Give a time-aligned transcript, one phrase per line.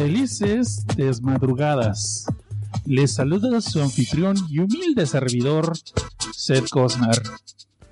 [0.00, 2.24] Felices desmadrugadas.
[2.86, 5.76] Les saluda su anfitrión y humilde servidor,
[6.32, 7.18] Seth Cosnar.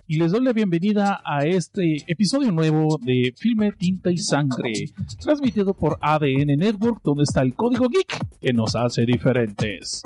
[0.07, 4.73] Y les doy la bienvenida a este episodio nuevo de Filme, Tinta y Sangre,
[5.21, 10.03] transmitido por ADN Network, donde está el código geek que nos hace diferentes.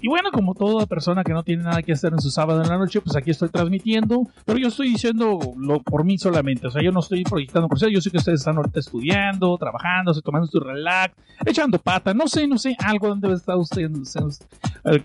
[0.00, 2.68] Y bueno, como toda persona que no tiene nada que hacer en su sábado en
[2.68, 6.70] la noche, pues aquí estoy transmitiendo, pero yo estoy diciendo lo por mí solamente, o
[6.70, 10.46] sea, yo no estoy proyectando por yo sé que ustedes están ahorita estudiando, trabajando, tomando
[10.46, 11.14] su relax,
[11.46, 13.90] echando pata, no sé, no sé, algo donde está usted,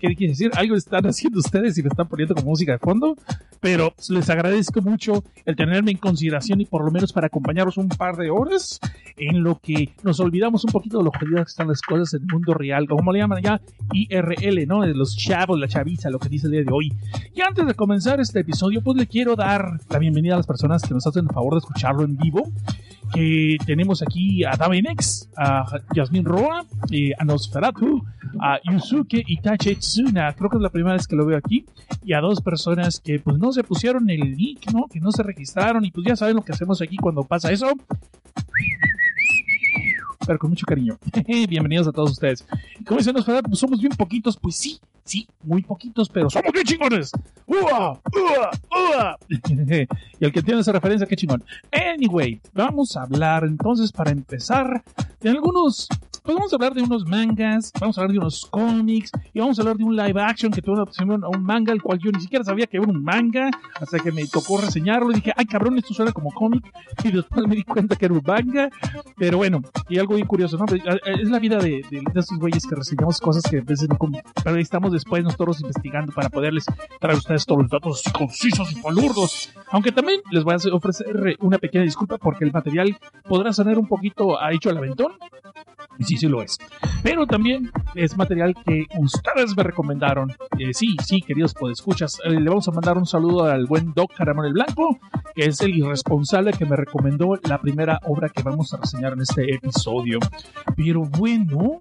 [0.00, 0.50] ¿qué quiere decir?
[0.54, 3.16] Algo están haciendo ustedes y me están poniendo como música de fondo,
[3.60, 7.88] pero les agradezco mucho el tenerme en consideración y por lo menos para acompañaros un
[7.88, 8.80] par de horas
[9.16, 12.22] en lo que nos olvidamos un poquito de lo jodidas que están las cosas en
[12.22, 13.60] el mundo real, como le llaman ya
[13.92, 16.92] IRL, De los chavos, la chaviza, lo que dice el día de hoy.
[17.34, 20.80] Y antes de comenzar este episodio, pues le quiero dar la bienvenida a las personas
[20.82, 22.48] que nos hacen el favor de escucharlo en vivo.
[23.12, 28.04] Que tenemos aquí a Davinex, a Yasmin Roa, eh, a Nosferatu,
[28.40, 31.66] a Yusuke Itachi Tsuna, creo que es la primera vez que lo veo aquí,
[32.04, 34.86] y a dos personas que pues no se pusieron el link, ¿no?
[34.86, 37.72] Que no se registraron, y pues ya saben lo que hacemos aquí cuando pasa eso
[40.26, 40.98] pero con mucho cariño.
[41.48, 42.46] Bienvenidos a todos ustedes.
[42.86, 47.12] Como dicen, pues somos bien poquitos, pues sí, sí, muy poquitos, pero somos bien chingones.
[47.46, 48.00] ¡Ua!
[48.12, 48.50] ¡Ua!
[48.70, 49.18] ¡Ua!
[49.28, 51.42] y el que tiene esa referencia, qué chingón.
[51.72, 54.82] Anyway, vamos a hablar entonces para empezar
[55.20, 55.88] de algunos
[56.22, 59.58] pues vamos a hablar de unos mangas, vamos a hablar de unos cómics y vamos
[59.58, 61.98] a hablar de un live action que tuvo una opción a un manga, el cual
[61.98, 63.50] yo ni siquiera sabía que era un manga,
[63.80, 66.64] hasta que me tocó reseñarlo y dije, ay cabrón, esto suena como cómic
[67.04, 68.68] y después me di cuenta que era un manga,
[69.16, 70.64] pero bueno, y algo bien curioso, ¿no?
[70.74, 70.82] Eh,
[71.20, 72.02] es la vida de, de,
[72.38, 73.98] güeyes que reseñamos cosas que a veces no
[74.44, 76.64] pero estamos después nosotros investigando para poderles
[77.00, 81.36] traer a ustedes todos los datos concisos y palurdos, aunque también les voy a ofrecer
[81.40, 82.96] una pequeña disculpa porque el material
[83.28, 85.12] podrá sonar un poquito a hecho al aventón,
[86.00, 86.58] y sí, sí lo es.
[87.02, 90.32] Pero también es material que ustedes me recomendaron.
[90.72, 92.14] Sí, sí, queridos podescuchas.
[92.14, 94.98] escuchas eh, le vamos a mandar un saludo al buen Doc Caramón el Blanco,
[95.34, 99.20] que es el irresponsable que me recomendó la primera obra que vamos a reseñar en
[99.20, 100.18] este episodio.
[100.74, 101.80] Pero bueno,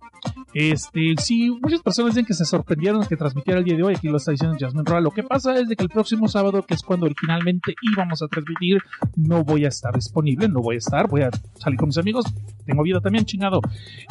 [0.54, 3.96] este, sí, muchas personas dicen que se sorprendieron que transmitiera el día de hoy.
[3.96, 5.00] Aquí lo está diciendo Jasmine Roa.
[5.00, 8.28] Lo que pasa es de que el próximo sábado, que es cuando originalmente íbamos a
[8.28, 8.82] transmitir,
[9.16, 12.26] no voy a estar disponible, no voy a estar, voy a salir con mis amigos.
[12.66, 13.62] Tengo vida también, chingado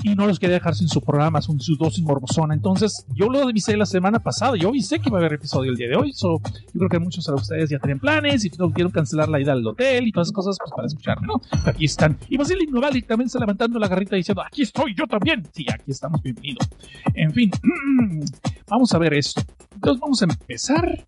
[0.03, 2.55] y no los quería dejar sin su programa, sin su dosis morbosona.
[2.55, 5.77] Entonces, yo lo avisé la semana pasada, yo avisé que iba a haber episodio el
[5.77, 6.13] día de hoy.
[6.13, 9.41] So, yo creo que muchos de ustedes ya tenían planes y no quieren cancelar la
[9.41, 11.41] ida al hotel y todas esas cosas pues, para escucharme, ¿no?
[11.65, 12.17] Aquí están.
[12.29, 15.47] Y Basil Novali también está levantando la garrita diciendo, aquí estoy yo también.
[15.53, 16.69] Sí, aquí estamos, bienvenidos.
[17.15, 17.51] En fin,
[18.69, 19.43] vamos a ver esto.
[19.75, 21.07] Entonces, vamos a empezar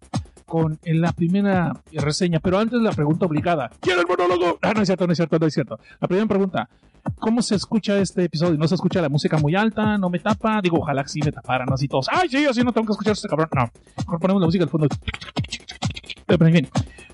[0.51, 3.71] con la primera reseña, pero antes la pregunta obligada.
[3.79, 4.59] ¿Quién el monólogo?
[4.63, 5.79] Ah, no es cierto, no es cierto, no es cierto.
[6.01, 6.69] La primera pregunta.
[7.21, 8.59] ¿Cómo se escucha este episodio?
[8.59, 9.97] ¿No se escucha la música muy alta?
[9.97, 10.61] ¿No me tapa?
[10.61, 12.09] Digo, ojalá que sí me taparan así todos.
[12.11, 13.49] ¡Ay, sí, así no tengo que escuchar este cabrón!
[13.55, 13.71] No.
[13.97, 14.89] Mejor ponemos la música al fondo.
[16.39, 16.69] Pero en fin.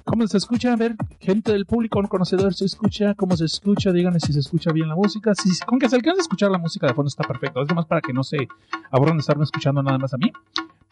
[0.05, 0.73] ¿Cómo se escucha?
[0.73, 3.15] A ver, gente del público, un conocedor, ¿se escucha?
[3.15, 3.93] ¿Cómo se escucha?
[3.93, 5.35] Díganme si se escucha bien la música.
[5.35, 7.63] Si, con que se alcance a escuchar la música de fondo está perfecto.
[7.63, 8.47] Es más para que no se
[8.91, 10.31] aburran de estarme escuchando nada más a mí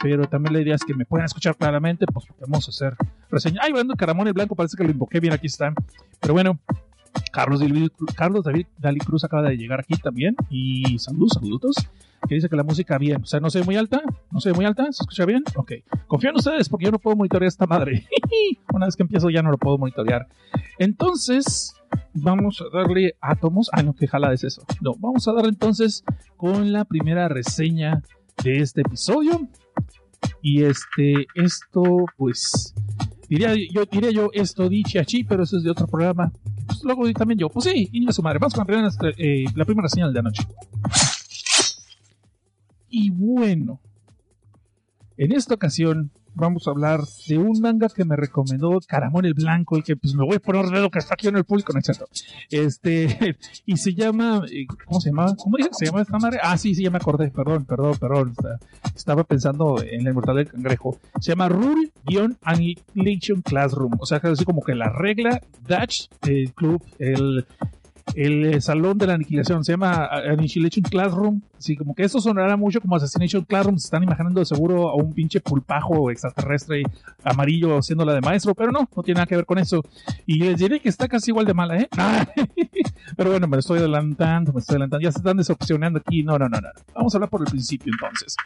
[0.04, 2.94] pero también la idea es que me puedan escuchar claramente, pues vamos a hacer
[3.30, 3.60] reseña.
[3.62, 5.74] Ay, bueno, Caramón el Blanco, parece que lo invoqué bien, aquí están.
[6.20, 6.58] Pero bueno,
[7.32, 10.36] Carlos, David, Carlos David Dali Cruz acaba de llegar aquí también.
[10.50, 11.76] Y saludos, saludos.
[12.28, 13.22] Que dice que la música bien.
[13.22, 14.02] O sea, no se ve muy alta.
[14.30, 14.84] No se ve muy alta.
[14.84, 15.42] ¿Se escucha bien?
[15.56, 15.72] Ok.
[16.06, 18.06] Confío en ustedes porque yo no puedo monitorear esta madre.
[18.72, 20.26] Una vez que empiezo ya no lo puedo monitorear.
[20.78, 21.74] Entonces,
[22.14, 23.68] vamos a darle átomos.
[23.72, 24.62] Ah, no, que jala es eso.
[24.80, 26.04] No, vamos a darle entonces
[26.36, 28.03] con la primera reseña
[28.42, 29.48] de este episodio.
[30.41, 32.74] Y este, esto, pues,
[33.28, 34.68] diría yo, diría yo esto
[35.00, 36.33] aquí, pero eso es de otro programa.
[36.66, 38.39] Pues, luego también yo, pues sí, y su madre.
[38.39, 40.43] Vamos con la primera, la primera señal de anoche.
[42.89, 43.81] Y bueno,
[45.16, 49.78] en esta ocasión vamos a hablar de un manga que me recomendó Caramón el Blanco
[49.78, 51.72] y que pues me voy a poner de lo que está aquí en el público,
[51.72, 52.07] no es cierto.
[52.51, 53.36] Este,
[53.66, 55.34] y se llama, eh, ¿cómo se llama?
[55.36, 56.39] ¿Cómo se llama esta madre?
[56.42, 58.34] Ah, sí, sí, ya me acordé, perdón, perdón, perdón.
[58.95, 60.98] Estaba pensando en la inmortal del cangrejo.
[61.21, 63.92] Se llama Rule-Annihilation Classroom.
[63.98, 67.47] O sea, así como que la regla Dutch, el club, el
[68.15, 72.21] el eh, salón de la aniquilación, se llama eh, Annihilation Classroom, así como que esto
[72.21, 76.83] sonará mucho como Assassination Classroom, se están imaginando de seguro a un pinche pulpajo extraterrestre
[77.25, 79.83] amarillo haciendo la de maestro, pero no, no tiene nada que ver con eso.
[80.27, 81.89] Y les diré que está casi igual de mala, ¿eh?
[83.16, 86.49] pero bueno, me estoy adelantando, me estoy adelantando, ya se están desopcionando aquí, no, no,
[86.49, 86.69] no, no.
[86.95, 88.37] Vamos a hablar por el principio entonces.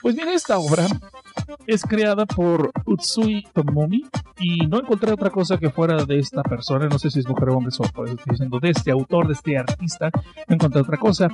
[0.00, 0.86] Pues bien, esta obra
[1.66, 4.04] es creada por Utsui Tomomi
[4.38, 7.48] y no encontré otra cosa que fuera de esta persona, no sé si es mujer
[7.48, 10.10] o hombre, por eso estoy diciendo de este autor, de este artista,
[10.46, 11.28] no encontré otra cosa.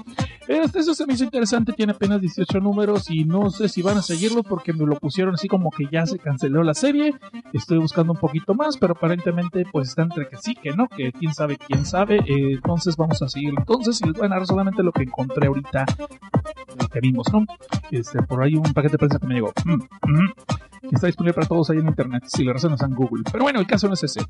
[0.48, 3.98] Este, eso se me hizo interesante, tiene apenas 18 números y no sé si van
[3.98, 7.12] a seguirlo porque me lo pusieron así como que ya se canceló la serie.
[7.52, 11.10] Estoy buscando un poquito más, pero aparentemente pues está entre que sí, que no, que
[11.10, 12.18] quién sabe, quién sabe.
[12.18, 13.52] Eh, entonces vamos a seguir.
[13.58, 15.86] Entonces, y les voy a narrar solamente lo que encontré ahorita,
[16.80, 17.44] lo que vimos, ¿no?
[17.90, 19.52] Este, por ahí un paquete de prensa que me llegó.
[19.64, 23.24] Mm, mm está disponible para todos ahí en internet, si lo reservas en Google.
[23.30, 24.20] Pero bueno, el caso no es ese.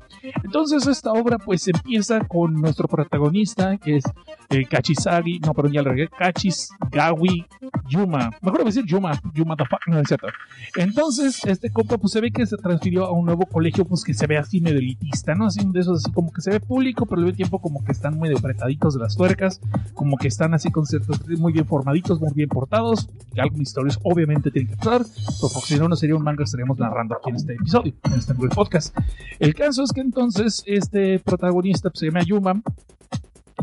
[0.43, 4.03] Entonces esta obra pues empieza con nuestro protagonista, que es
[4.49, 7.45] eh, Kachisagi, no, perdón, ya le regué, Kachisgawi
[7.89, 8.31] Yuma.
[8.41, 10.27] Mejor decir Yuma, Yuma the fuck, no es cierto.
[10.75, 14.13] Entonces, este compa pues se ve que se transfirió a un nuevo colegio pues que
[14.13, 15.45] se ve así medio elitista, ¿no?
[15.47, 17.91] Así de esos así como que se ve público, pero al mismo tiempo como que
[17.91, 19.59] están muy apretaditos de las tuercas,
[19.93, 23.99] como que están así con ciertos muy bien formaditos, muy bien portados, y algo historias
[24.03, 25.05] obviamente tienen que pasar,
[25.41, 28.33] porque si no, no sería un manga estaremos narrando aquí en este episodio, en este
[28.33, 28.97] podcast.
[29.39, 32.61] El caso es que entonces este protagonista pues, se llama Yuma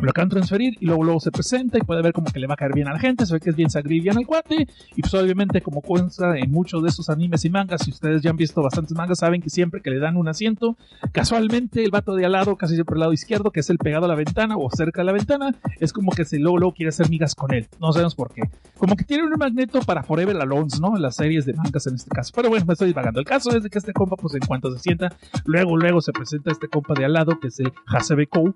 [0.06, 2.46] lo acaban de transferir y luego, luego se presenta y puede ver como que le
[2.46, 4.66] va a caer bien a la gente, se ve que es bien sagriviano el cuate
[4.96, 8.30] y pues obviamente como cuenta en muchos de estos animes y mangas, si ustedes ya
[8.30, 10.76] han visto bastantes mangas saben que siempre que le dan un asiento,
[11.12, 14.06] casualmente el vato de al lado, casi siempre al lado izquierdo, que es el pegado
[14.06, 16.90] a la ventana o cerca de la ventana, es como que se luego, luego quiere
[16.90, 18.42] hacer migas con él, no sabemos por qué.
[18.78, 20.96] Como que tiene un magneto para Forever Alone, ¿no?
[20.96, 22.32] Las series de mangas en este caso.
[22.34, 23.20] Pero bueno, me estoy divagando.
[23.20, 25.14] El caso es que este compa, pues en cuanto se sienta,
[25.44, 28.52] luego, luego se presenta este compa de al lado, que es el Hasebe Kou,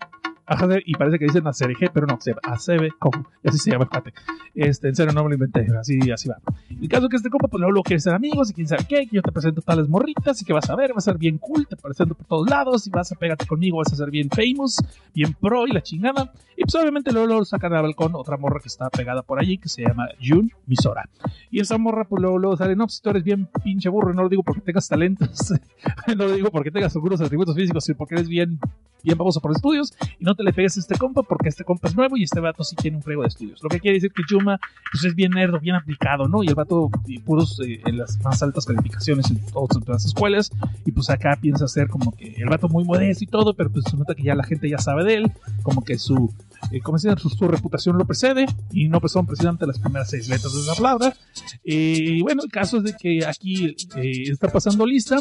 [0.85, 4.13] y parece que dicen ACRG, pero no, ACB, como, así se llama el cuate.
[4.55, 6.39] Este, en serio, no me lo inventé, así, así va.
[6.71, 9.07] El caso es que este compa, pues luego quiere ser amigos, y quién sabe qué,
[9.07, 11.39] que yo te presento tales morritas, y que vas a ver, vas a ser bien
[11.39, 14.29] cool, te presento por todos lados, y vas a pegarte conmigo, vas a ser bien
[14.31, 14.77] famous,
[15.15, 16.33] bien pro, y la chingada.
[16.57, 19.59] Y pues obviamente luego lo sacan al balcón otra morra que está pegada por allí,
[19.59, 21.09] que se llama Jun Misora.
[21.51, 24.15] Y esa morra, pues luego, luego sale, no, pues, si tú eres bien pinche burro,
[24.15, 25.53] no lo digo porque tengas talentos,
[26.09, 28.59] no lo digo porque tengas algunos atributos físicos, sino porque eres bien,
[29.07, 31.89] bien famoso por estudios, y no te le pegues a este compa porque este compa
[31.89, 33.63] es nuevo y este vato sí tiene un frego de estudios.
[33.63, 34.59] Lo que quiere decir que Yuma
[34.93, 36.43] pues, es bien nerdo, bien aplicado, ¿no?
[36.43, 36.91] Y el vato
[37.25, 40.51] puros eh, en las más altas calificaciones en todas, las escuelas
[40.85, 43.85] y pues acá piensa ser como que el vato muy modesto y todo, pero pues
[43.89, 45.33] se nota que ya la gente ya sabe de él,
[45.63, 46.33] como que su
[46.71, 50.29] eh, como decía, su, reputación lo precede y no pues son precisamente las primeras seis
[50.29, 51.17] letras de esa palabra.
[51.65, 55.19] y bueno, el caso es de que aquí eh, está pasando lista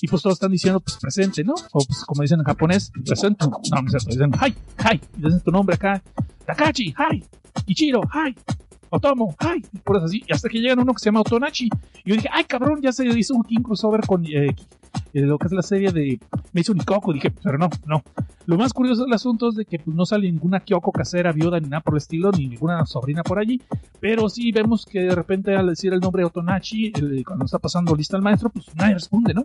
[0.00, 1.54] y pues todos están diciendo pues presente, ¿no?
[1.72, 3.46] O pues como dicen en japonés, presente.
[3.46, 6.02] No, no es cierto, dicen hi, hi, dicen tu nombre acá,
[6.46, 7.24] Takachi, hi,
[7.66, 8.34] Ichiro, hi,
[8.90, 11.68] Otomo, ay, y por así, y hasta que llegan uno que se llama Otonachi.
[12.04, 14.54] Y yo dije, ay, cabrón, ya se hizo un King crossover con eh,
[15.12, 16.18] eh, lo que es la serie de
[16.54, 17.12] hizo Kyoko.
[17.12, 18.02] Dije, pero no, no.
[18.46, 21.60] Lo más curioso del asunto es de que pues, no sale ninguna Kyoko casera, viuda,
[21.60, 23.60] ni nada por el estilo, ni ninguna sobrina por allí.
[24.00, 26.92] Pero sí vemos que de repente al decir el nombre de Otonachi,
[27.24, 29.44] cuando está pasando lista al maestro, pues nadie responde, ¿no?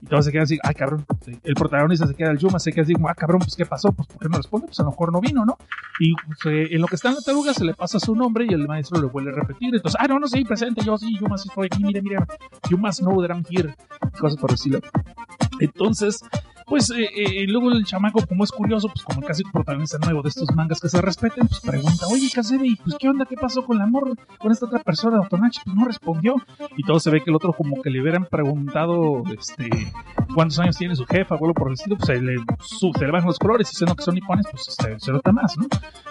[0.00, 1.04] Y todos se quedan así, ay, cabrón.
[1.42, 3.92] El protagonista se queda el Yuma, se queda así, ah, cabrón, pues ¿qué pasó?
[3.92, 4.66] Pues ¿por qué no responde?
[4.66, 5.58] Pues a lo mejor no vino, ¿no?
[5.98, 8.46] Y pues, eh, en lo que está en la taruga se le pasa su nombre
[8.48, 9.74] y el maestro le vuelve a repetir.
[9.74, 12.18] Entonces, ah, no, no, sí, presente, yo sí, Yuma sí estoy aquí, mire, mire,
[12.70, 13.74] you must know that I'm here.
[14.18, 14.80] Cosas por decirlo.
[15.60, 16.20] Entonces,
[16.68, 20.28] pues eh, eh, luego el chamaco, como es curioso, pues como casi protagonista nuevo de
[20.28, 23.24] estos mangas que se respeten, pues pregunta, oye, Kasebe, ¿y pues qué onda?
[23.24, 25.20] ¿Qué pasó con la amor con esta otra persona?
[25.20, 26.36] Otonachi, pues no respondió.
[26.76, 29.68] Y todo se ve que el otro como que le hubieran preguntado, este,
[30.34, 33.04] cuántos años tiene su jefa o algo por el estilo, pues se le, su, se
[33.04, 35.66] le bajan los colores y siendo que son nipones, pues este, se nota más, ¿no?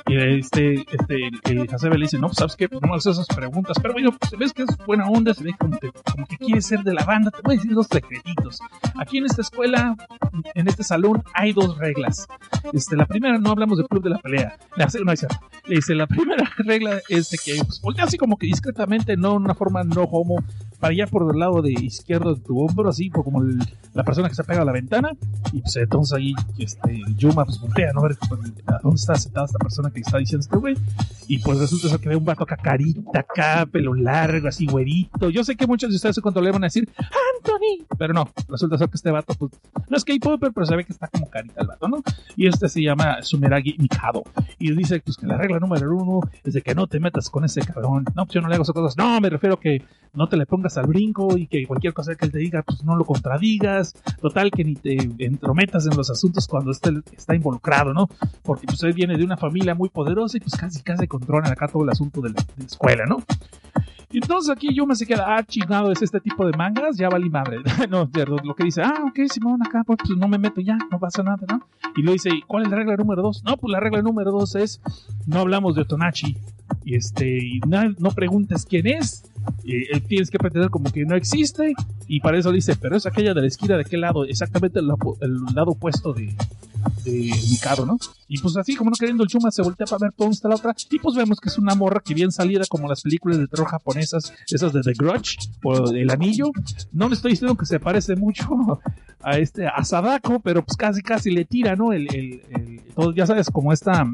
[0.07, 3.27] Y este, este, el le dice, no, pues sabes qué, pues no me haces esas
[3.27, 6.37] preguntas, pero bueno, pues ves que es buena onda, se ve como que, como que
[6.37, 8.59] quiere ser de la banda, te voy a decir dos secretitos.
[8.99, 9.95] Aquí en esta escuela,
[10.53, 12.27] en este salón, hay dos reglas.
[12.73, 14.57] Este, la primera, no hablamos del club de la pelea.
[14.75, 15.11] La, no,
[15.67, 19.55] dice, la primera regla es de que pues, voltea así como que discretamente, no una
[19.55, 20.43] forma no homo,
[20.79, 23.43] para allá por el lado de izquierdo de tu hombro, así como
[23.93, 25.11] la persona que se pega a la ventana,
[25.51, 28.01] y pues entonces ahí este, Yuma pues voltea, ¿no?
[28.01, 30.75] A ver pues, a dónde está sentada esta persona que está diciendo este güey,
[31.27, 35.29] y pues resulta ser que ve un vato acá carita, acá, pelo largo, así güerito.
[35.29, 37.85] Yo sé que muchos de ustedes cuando le van a decir, Anthony.
[37.97, 39.51] Pero no, resulta ser que este vato, pues,
[39.89, 42.03] no es K-Popper, pero se ve que está como carita el vato, ¿no?
[42.35, 44.23] Y este se llama Sumeragi Mikado.
[44.59, 47.45] Y dice, pues, que la regla número uno es de que no te metas con
[47.45, 48.05] ese cabrón.
[48.15, 48.97] No, pues yo no le hago esas cosas.
[48.97, 52.25] No, me refiero que no te le pongas al brinco y que cualquier cosa que
[52.25, 53.93] él te diga, pues no lo contradigas.
[54.19, 58.09] Total, que ni te entrometas en los asuntos cuando esté, está involucrado, ¿no?
[58.43, 61.67] Porque pues él viene de una familia muy poderosa y pues casi casi controlan acá
[61.67, 63.17] todo el asunto de la, escuela, ¿no?
[64.09, 67.29] Entonces aquí yo me se queda, ah, chingado, es este tipo de mangas, ya vale
[67.29, 67.59] madre.
[67.89, 68.09] no,
[68.43, 71.23] lo que dice, ah, ok, Simón, acá, pues, pues, no me meto ya, no pasa
[71.23, 71.61] nada, ¿no?
[71.95, 73.43] Y lo dice, ¿cuál es la regla número dos?
[73.43, 74.81] No, pues la regla número dos es,
[75.25, 76.37] no hablamos de Otonachi.
[76.85, 79.29] Y este, no, no preguntes quién es,
[79.63, 81.73] y, tienes que pretender como que no existe,
[82.07, 84.87] y para eso dice, pero es aquella de la esquina de aquel lado, exactamente el,
[84.87, 86.35] lado opuesto de,
[87.03, 87.97] de Mikado, ¿no?
[88.27, 90.55] Y pues así, como no queriendo, el Chuma se voltea para ver dónde está la
[90.55, 90.75] otra.
[90.89, 93.67] Y pues vemos que es una morra que bien salida, como las películas de terror
[93.67, 96.51] japonesas, esas de The Grudge o El Anillo.
[96.91, 98.81] No le estoy diciendo que se parece mucho
[99.21, 101.93] a este a Sadako, pero pues casi casi le tira, ¿no?
[101.93, 104.05] El, el, el todo, ya sabes, como esta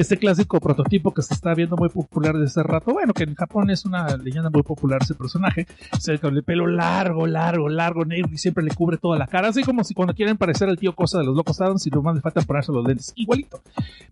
[0.00, 3.34] este clásico prototipo que se está viendo muy popular desde hace rato, bueno, que en
[3.34, 5.66] Japón es una leyenda muy popular ese personaje,
[5.98, 9.48] se con el pelo largo, largo, largo, negro y siempre le cubre toda la cara,
[9.48, 12.14] así como si cuando quieren parecer el tío cosa de los locos Adams y nomás
[12.14, 13.60] le falta ponerse los lentes, igualito.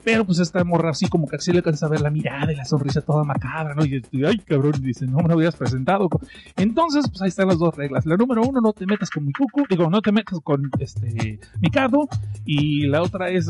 [0.03, 2.57] Pero pues esta morra así como que así le alcanza a ver la mirada y
[2.57, 3.85] la sonrisa toda macabra, ¿no?
[3.85, 6.09] Y, ay, cabrón, dice, no me lo habías presentado.
[6.57, 8.07] Entonces, pues ahí están las dos reglas.
[8.07, 12.09] La número uno, no te metas con Mikuku, digo, no te metas con este Mikado,
[12.45, 13.49] y la otra es,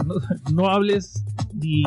[0.52, 1.24] no, hables
[1.54, 1.84] ni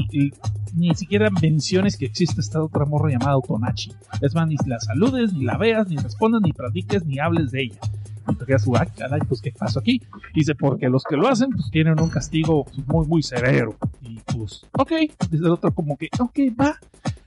[0.95, 3.91] siquiera menciones que existe esta otra morra llamada Otonachi.
[4.21, 7.63] Es más, ni la saludes, ni la veas, ni respondas, ni practiques, ni hables de
[7.63, 7.79] ella.
[8.27, 10.01] Y te quedas, ay, caray, pues qué pasó aquí.
[10.33, 13.75] Dice, porque los que lo hacen, pues tienen un castigo muy, muy severo.
[14.01, 14.91] Y pues, ok,
[15.29, 16.77] dice el otro como que, ok, va.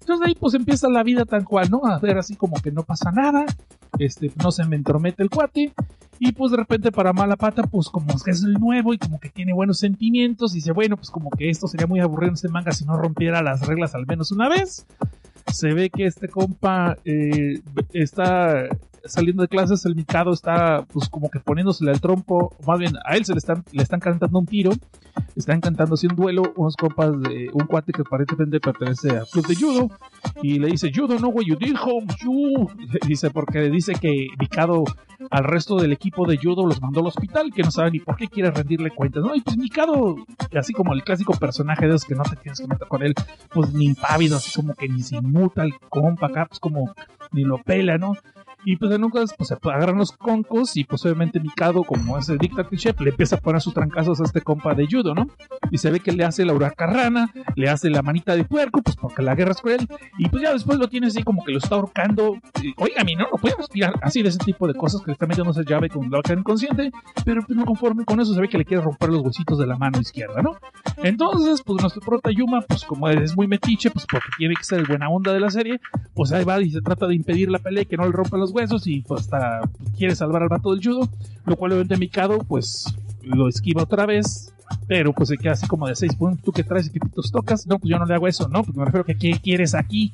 [0.03, 1.83] Entonces ahí pues empieza la vida tal cual, ¿no?
[1.85, 3.47] A ver así como que no pasa nada,
[4.01, 5.73] este, no se me entromete el cuate,
[6.19, 9.21] y pues de repente para mala pata, pues como que es el nuevo y como
[9.21, 12.35] que tiene buenos sentimientos, y dice, bueno, pues como que esto sería muy aburrido en
[12.35, 14.87] este manga si no rompiera las reglas al menos una vez.
[15.53, 17.61] Se ve que este compa eh,
[17.93, 18.69] está
[19.05, 23.17] saliendo de clases, el Mikado está pues como que poniéndosele al trompo, más bien a
[23.17, 24.73] él se le están, le están cantando un tiro,
[25.37, 29.47] están cantando así un duelo, unos compas de un cuate que aparentemente pertenece al club
[29.47, 29.91] de judo,
[30.43, 32.69] y le dice, judo no way you did home, you,
[33.07, 34.85] dice, porque dice que Mikado
[35.31, 38.17] al resto del equipo de judo los mandó al hospital, que no sabe ni por
[38.17, 39.35] qué quiere rendirle cuentas, ¿no?
[39.35, 40.17] Y pues Mikado,
[40.59, 43.15] así como el clásico personaje de esos que no te tienes que meter con él,
[43.53, 46.95] pues ni impávido, así como que ni se inmuta el compa acá, pues como
[47.33, 48.15] ni lo pela, ¿no?
[48.65, 52.19] Y pues en un caso, pues se agarran los concos y pues obviamente Mikado, como
[52.19, 52.39] es el
[52.77, 55.29] chef, le empieza a poner sus trancazos a este compa de judo, ¿no?
[55.71, 58.97] Y se ve que le hace la huracarrana, le hace la manita de puerco, pues
[58.97, 59.89] porque la guerra es cruel.
[60.19, 62.37] Y pues ya después lo tiene así como que lo está ahorcando.
[62.77, 65.27] Oiga, mi no, no podemos tirar así de ese tipo de cosas que le está
[65.27, 66.93] metiendo esa llave con la otra inconsciente,
[67.25, 69.67] pero pues no conforme con eso se ve que le quiere romper los huesitos de
[69.67, 70.57] la mano izquierda, ¿no?
[71.03, 74.81] Entonces, pues nuestro prota Yuma, pues como es muy metiche, pues porque tiene que ser
[74.81, 75.81] el buena onda de la serie,
[76.15, 78.41] pues ahí va y se trata de impedir la pelea y que no le rompan
[78.41, 79.61] los huesos y pues hasta
[79.97, 81.09] quiere salvar al vato del judo,
[81.47, 82.85] lo cual obviamente Mikado pues
[83.23, 84.53] lo esquiva otra vez,
[84.87, 87.79] pero pues se queda así como de seis puntos, tú que traes equipitos tocas, no,
[87.79, 90.13] pues yo no le hago eso, no, pues me refiero a que ¿qué quieres aquí?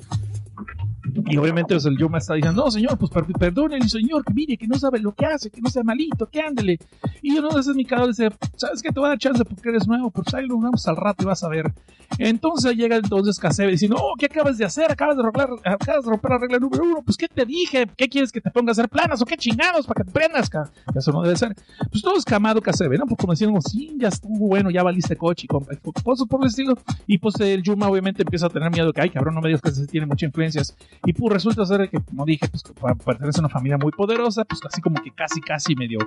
[1.27, 4.67] Y obviamente pues, el Yuma está diciendo, no, señor, pues perdone señor, que mire, que
[4.67, 6.79] no sabe lo que hace, que no sea malito, que ándele.
[7.21, 9.87] Y uno de esos Mikado dice, sabes que te voy a dar chance porque eres
[9.87, 10.47] nuevo, pues ahí
[10.85, 11.73] al rato y vas a ver.
[12.17, 14.91] Entonces llega entonces Kasebe diciendo, no, ¿qué acabas de hacer?
[14.91, 17.87] Acabas de, romper, acabas de romper la regla número uno, pues ¿qué te dije?
[17.95, 20.49] ¿Qué quieres que te ponga a hacer planas o qué chingados para que te prendas?
[20.49, 20.69] Ka?
[20.95, 21.55] Eso no debe ser.
[21.91, 23.05] Pues todo es camado Kasebe, ¿no?
[23.05, 25.71] Pues como decíamos, sí, ya estuvo bueno, ya valiste coche, compa.
[25.81, 26.77] Pues por el estilo.
[27.07, 29.61] Y pues el Yuma obviamente empieza a tener miedo que, ay, cabrón, no me digas
[29.61, 30.75] que se tiene muchas influencias.
[31.05, 32.63] Y pues resulta ser que, como dije, pues
[33.05, 35.99] pertenece a una familia muy poderosa, pues así como que casi, casi medio,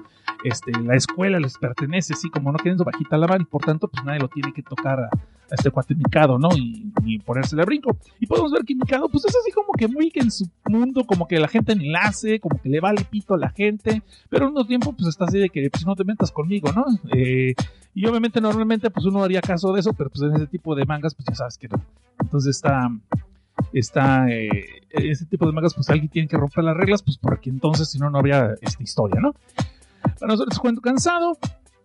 [0.45, 3.89] este, la escuela les pertenece, así como no queriendo bajita la mano, y por tanto,
[3.89, 6.51] pues nadie lo tiene que tocar a, a este cuate Mikado, ¿no?
[6.57, 7.97] Y, y ponerse de brinco.
[8.21, 11.05] Y podemos ver que Mikado, pues es así como que muy que en su mundo,
[11.05, 14.53] como que la gente enlace, como que le vale pito a la gente, pero al
[14.53, 16.85] mismo tiempo, pues está así de que, pues no te metas conmigo, ¿no?
[17.15, 17.55] Eh,
[17.95, 20.85] y obviamente, normalmente, pues uno haría caso de eso, pero pues en ese tipo de
[20.85, 21.83] mangas, pues ya sabes que no.
[22.21, 22.91] Entonces está,
[23.73, 24.83] está, eh,
[25.29, 28.11] tipo de mangas, pues alguien tiene que romper las reglas, pues porque entonces, si no,
[28.11, 29.35] no habría esta historia, ¿no?
[30.03, 31.39] Para nosotros, cuento cansado,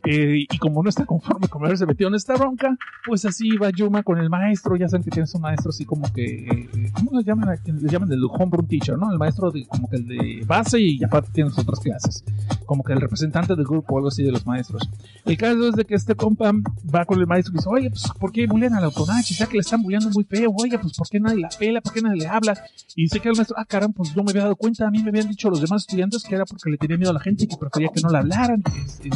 [0.09, 3.69] Eh, y como no está conforme con haberse metido en esta bronca, pues así va
[3.71, 4.77] Yuma con el maestro.
[4.77, 6.47] Ya saben que tienes un maestro así como que.
[6.47, 7.59] Eh, ¿Cómo le llaman?
[7.65, 9.11] Le llaman el homebrew teacher, ¿no?
[9.11, 12.23] El maestro de, como que el de base y aparte tienes otras clases.
[12.65, 14.89] Como que el representante del grupo o algo así de los maestros.
[15.25, 16.53] El caso es de que este compa
[16.93, 19.33] va con el maestro y dice: Oye, pues ¿por qué bullean a la autonachi?
[19.35, 20.53] Ya que le están bulleando muy feo.
[20.57, 21.81] Oye, pues ¿por qué nadie la pela?
[21.81, 22.57] ¿Por qué nadie le habla?
[22.95, 24.87] Y dice que el maestro, ah, caramba, pues no me había dado cuenta.
[24.87, 27.13] A mí me habían dicho los demás estudiantes que era porque le tenía miedo a
[27.13, 28.61] la gente y que prefería que no la hablaran.
[28.63, 29.09] Que es, eh,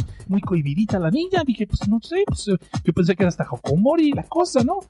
[0.82, 1.42] cohibidita la niña.
[1.44, 4.80] Dije, pues no sé, pues eh, yo pensé que era hasta Hokomori la cosa, ¿no?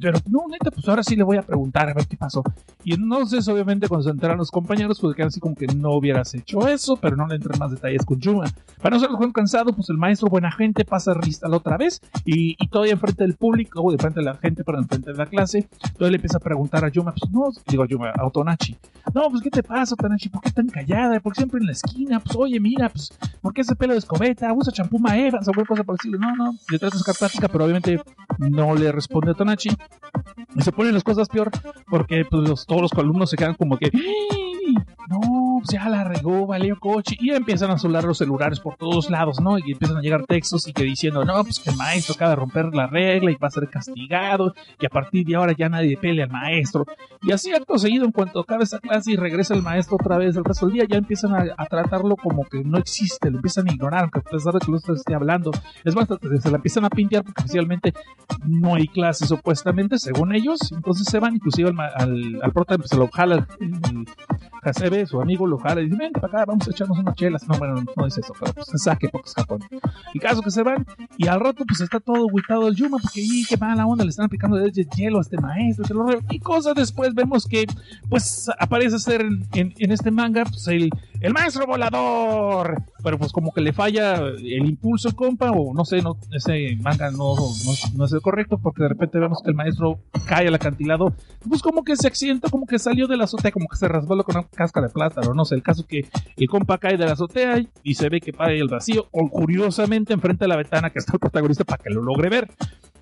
[0.00, 2.42] Pero no, neta, pues ahora sí le voy a preguntar a ver qué pasó.
[2.84, 6.34] Y entonces, obviamente, cuando se enteran los compañeros, pues quedan así como que no hubieras
[6.34, 8.46] hecho eso, pero no le entran más detalles con Yuma.
[8.80, 12.00] Para no ser el cansado, pues el maestro buena gente pasa a la otra vez
[12.24, 15.26] y, todavía enfrente del público, o de frente de la gente, pero enfrente de la
[15.26, 18.76] clase, todavía le empieza a preguntar a Yuma, pues no, digo a Yuma, a Otonachi,
[19.14, 20.28] no, pues ¿qué te pasa, Otonachi?
[20.28, 21.20] ¿Por qué tan callada?
[21.20, 22.20] ¿Por qué siempre en la esquina?
[22.20, 23.10] Pues oye, mira, pues
[23.40, 24.52] ¿por qué ese pelo de escobeta?
[24.52, 28.00] Usa champú Maevans o cosa por decirle, no, no, le trata de sacar pero obviamente
[28.38, 29.70] no le responde a Otonachi.
[30.60, 31.50] Se ponen las cosas peor
[31.88, 33.90] porque pues, todos los alumnos se quedan como que,
[35.08, 37.16] no, pues ya la regó, valió coche.
[37.20, 39.58] Y empiezan a solar los celulares por todos lados, ¿no?
[39.58, 42.36] Y empiezan a llegar textos y que diciendo, no, pues que el maestro acaba de
[42.36, 44.54] romper la regla y va a ser castigado.
[44.80, 46.86] Y a partir de ahora ya nadie pelea al maestro.
[47.22, 50.36] Y así acto seguido, en cuanto acaba esa clase y regresa el maestro otra vez
[50.36, 53.72] el resto del día, ya empiezan a, tratarlo como que no existe, lo empiezan a
[53.72, 55.50] ignorar, aunque a pesar de que lo esté hablando.
[55.84, 57.92] Es más, se la empiezan a pintear porque oficialmente
[58.44, 60.72] no hay clases supuestamente, según ellos.
[60.72, 64.06] Entonces se van, inclusive al, al, al prota pues, se lo jala el,
[64.82, 67.46] el Su amigo, y dice, vente para acá, vamos a echarnos unas chelas.
[67.48, 69.60] No, bueno, no dice eso, pero pues se saque porque es Japón.
[70.14, 70.86] El caso que se van
[71.18, 74.10] y al rato pues está todo agüitado el Yuma porque y qué mala onda, le
[74.10, 77.66] están aplicando de hielo a este maestro, se lo y cosas después vemos que
[78.08, 82.82] pues aparece ser en, en, en este manga pues el, el maestro volador.
[83.02, 87.10] Pero pues como que le falla el impulso, compa, o no sé, no, ese manga
[87.10, 87.34] no,
[87.94, 91.14] no, es el correcto, porque de repente vemos que el maestro cae al acantilado,
[91.48, 94.24] pues como que se accidentó, como que salió de la azotea, como que se rasbaló
[94.24, 96.06] con una casca de plátano, no sé, el caso que
[96.36, 100.12] el compa cae de la azotea y se ve que para el vacío, o curiosamente
[100.12, 102.48] enfrente de la ventana que está el protagonista para que lo logre ver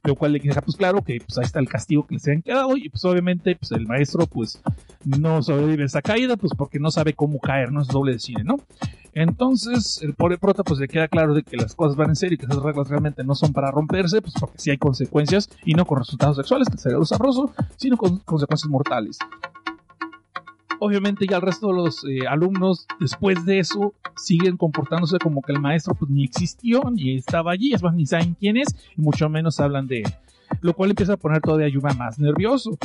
[0.04, 2.42] lo cual le deja pues claro que pues ahí está el castigo que les han
[2.42, 4.60] quedado y pues obviamente pues el maestro pues
[5.04, 8.44] no sobrevive esa caída pues porque no sabe cómo caer, no es doble de cine,
[8.44, 8.56] ¿no?
[9.14, 12.34] Entonces el pobre prota pues le queda claro de que las cosas van en serio
[12.34, 15.74] y que esas reglas realmente no son para romperse pues porque sí hay consecuencias y
[15.74, 19.18] no con resultados sexuales que sería lo sabroso, sino con consecuencias mortales
[20.84, 25.52] obviamente ya el resto de los eh, alumnos después de eso siguen comportándose como que
[25.52, 29.00] el maestro pues ni existió ni estaba allí, es más ni saben quién es y
[29.00, 30.14] mucho menos hablan de él,
[30.60, 32.76] lo cual empieza a poner todavía a Yuma más nervioso.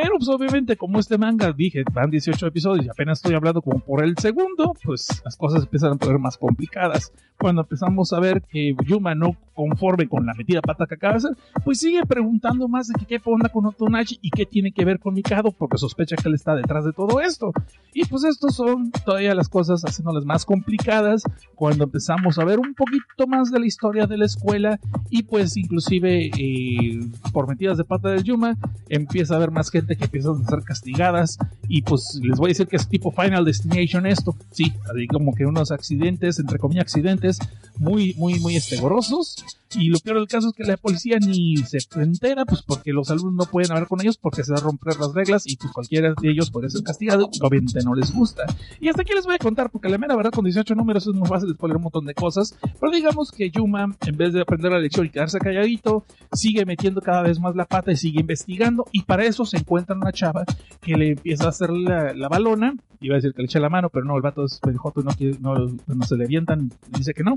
[0.00, 3.80] Pero pues obviamente como este manga, dije, van 18 episodios y apenas estoy hablando como
[3.80, 7.12] por el segundo, pues las cosas empiezan a poner más complicadas.
[7.36, 11.18] Cuando empezamos a ver que Yuma no conforme con la metida pata que acaba de
[11.18, 14.84] hacer, pues sigue preguntando más de que qué onda con Otonachi y qué tiene que
[14.84, 17.52] ver con Mikado, porque sospecha que él está detrás de todo esto.
[17.92, 21.24] Y pues estos son todavía las cosas haciéndolas más complicadas
[21.56, 24.78] cuando empezamos a ver un poquito más de la historia de la escuela
[25.10, 27.00] y pues inclusive eh,
[27.32, 28.56] por metidas de pata de Yuma
[28.88, 32.52] empieza a haber más gente que empiezan a ser castigadas y pues les voy a
[32.52, 36.82] decir que es tipo Final Destination esto, sí, así como que unos accidentes, entre comillas
[36.82, 37.38] accidentes,
[37.76, 39.36] muy, muy, muy estegorosos
[39.74, 43.10] y lo peor del caso es que la policía ni se entera, pues porque los
[43.10, 45.72] alumnos no pueden hablar con ellos porque se van a romper las reglas y pues
[45.72, 48.44] cualquiera de ellos puede ser castigado obviamente no les gusta.
[48.80, 51.14] Y hasta aquí les voy a contar porque la mera verdad con 18 números es
[51.14, 54.72] muy fácil spoiler un montón de cosas, pero digamos que Yuma en vez de aprender
[54.72, 58.86] la lección y quedarse calladito, sigue metiendo cada vez más la pata y sigue investigando
[58.92, 60.44] y para eso se encuentra una chava
[60.80, 63.68] que le empieza a hacer la, la balona, iba a decir que le echa la
[63.68, 67.12] mano, pero no, el vato es pendejoto y no, no, no se le avientan, dice
[67.12, 67.36] que no.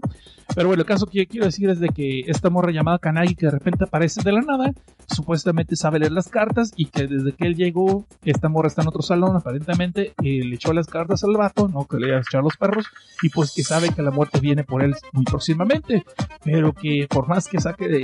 [0.55, 3.47] Pero bueno, el caso que quiero decir es de que esta morra llamada Kanagi que
[3.47, 4.71] de repente aparece de la nada,
[5.07, 8.87] supuestamente sabe leer las cartas y que desde que él llegó, esta morra está en
[8.87, 12.21] otro salón, aparentemente eh, le echó las cartas al vato, no que le iba a
[12.21, 12.85] echar los perros,
[13.21, 16.03] y pues que sabe que la muerte viene por él muy próximamente,
[16.43, 18.01] pero que por más que saque de,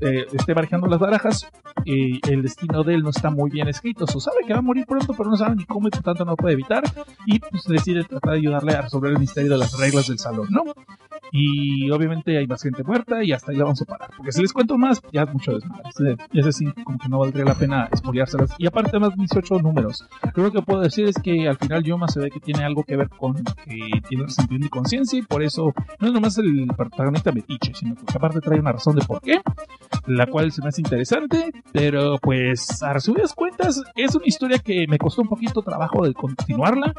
[0.00, 1.46] eh, esté barajando las barajas,
[1.84, 4.62] eh, el destino de él no está muy bien escrito, o sabe que va a
[4.62, 6.82] morir pronto, pero no sabe ni cómo y por tanto no puede evitar,
[7.26, 10.48] y pues decide tratar de ayudarle a resolver el misterio de las reglas del salón,
[10.50, 10.64] ¿no?
[11.36, 14.10] Y obviamente hay más gente muerta y hasta ahí la vamos a parar.
[14.16, 16.16] Porque si les cuento más, ya es mucho desmadre.
[16.32, 18.54] Ese sí, como que no valdría la pena espoliárselas.
[18.56, 20.06] Y aparte, más 18 números.
[20.36, 22.96] Único que puedo decir es que al final Yoma se ve que tiene algo que
[22.96, 25.18] ver con que tiene resentimiento y conciencia.
[25.18, 28.94] Y por eso no es nomás el protagonista metiche, sino que aparte trae una razón
[28.94, 29.40] de por qué.
[30.06, 31.50] La cual se me hace interesante.
[31.72, 36.14] Pero pues, a resumidas cuentas, es una historia que me costó un poquito trabajo de
[36.14, 36.94] continuarla.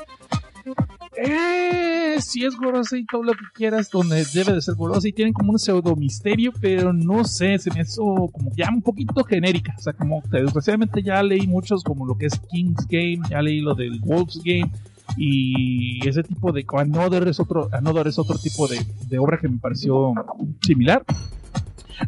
[1.17, 5.13] Eh, sí es gorosa y todo lo que quieras, donde debe de ser gorosa y
[5.13, 9.23] tienen como un pseudo misterio, pero no sé, se me hizo como ya un poquito
[9.23, 9.75] genérica.
[9.77, 13.61] O sea, como desgraciadamente ya leí muchos como lo que es King's Game, ya leí
[13.61, 14.71] lo del Wolves Game
[15.17, 19.57] y ese tipo de Another es otro, Another es otro tipo de obra que me
[19.57, 20.13] pareció
[20.61, 21.05] similar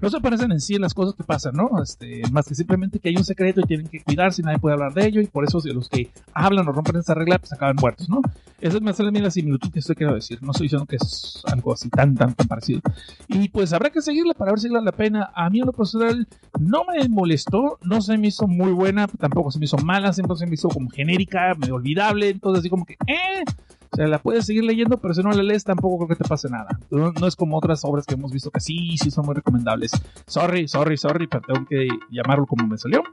[0.02, 1.82] no se parecen en sí las cosas que pasan, ¿no?
[1.82, 4.74] Este, más que simplemente que hay un secreto y tienen que cuidarse y nadie puede
[4.74, 7.76] hablar de ello y por eso los que hablan o rompen esa regla pues acaban
[7.80, 8.22] muertos, ¿no?
[8.60, 10.40] Esa es más la la similitud que estoy queriendo decir.
[10.42, 12.82] No estoy diciendo que es algo así tan, tan, tan parecido.
[13.28, 15.32] Y pues habrá que seguirla para ver si vale la pena.
[15.36, 16.28] A mí en lo personal
[16.60, 20.38] no me molestó, no se me hizo muy buena, tampoco se me hizo mala, siempre
[20.38, 23.44] se me hizo como genérica, medio olvidable, entonces así como que, eh,
[23.92, 26.30] o sea, la puedes seguir leyendo, pero si no la lees tampoco creo que te
[26.30, 26.80] pase nada.
[26.92, 29.92] No, es como otras obras que hemos visto que sí, sí son muy recomendables.
[30.26, 33.04] Sorry, sorry, sorry, pero tengo que llamarlo como me salió.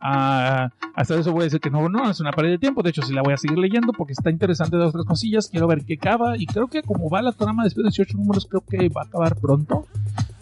[0.00, 2.82] Ah, hasta eso voy a decir que no, no, es una pared de tiempo.
[2.82, 5.48] De hecho, sí la voy a seguir leyendo porque está interesante de otras cosillas.
[5.48, 6.36] Quiero ver qué acaba.
[6.36, 9.04] Y creo que como va la trama después de 18 números, creo que va a
[9.04, 9.86] acabar pronto.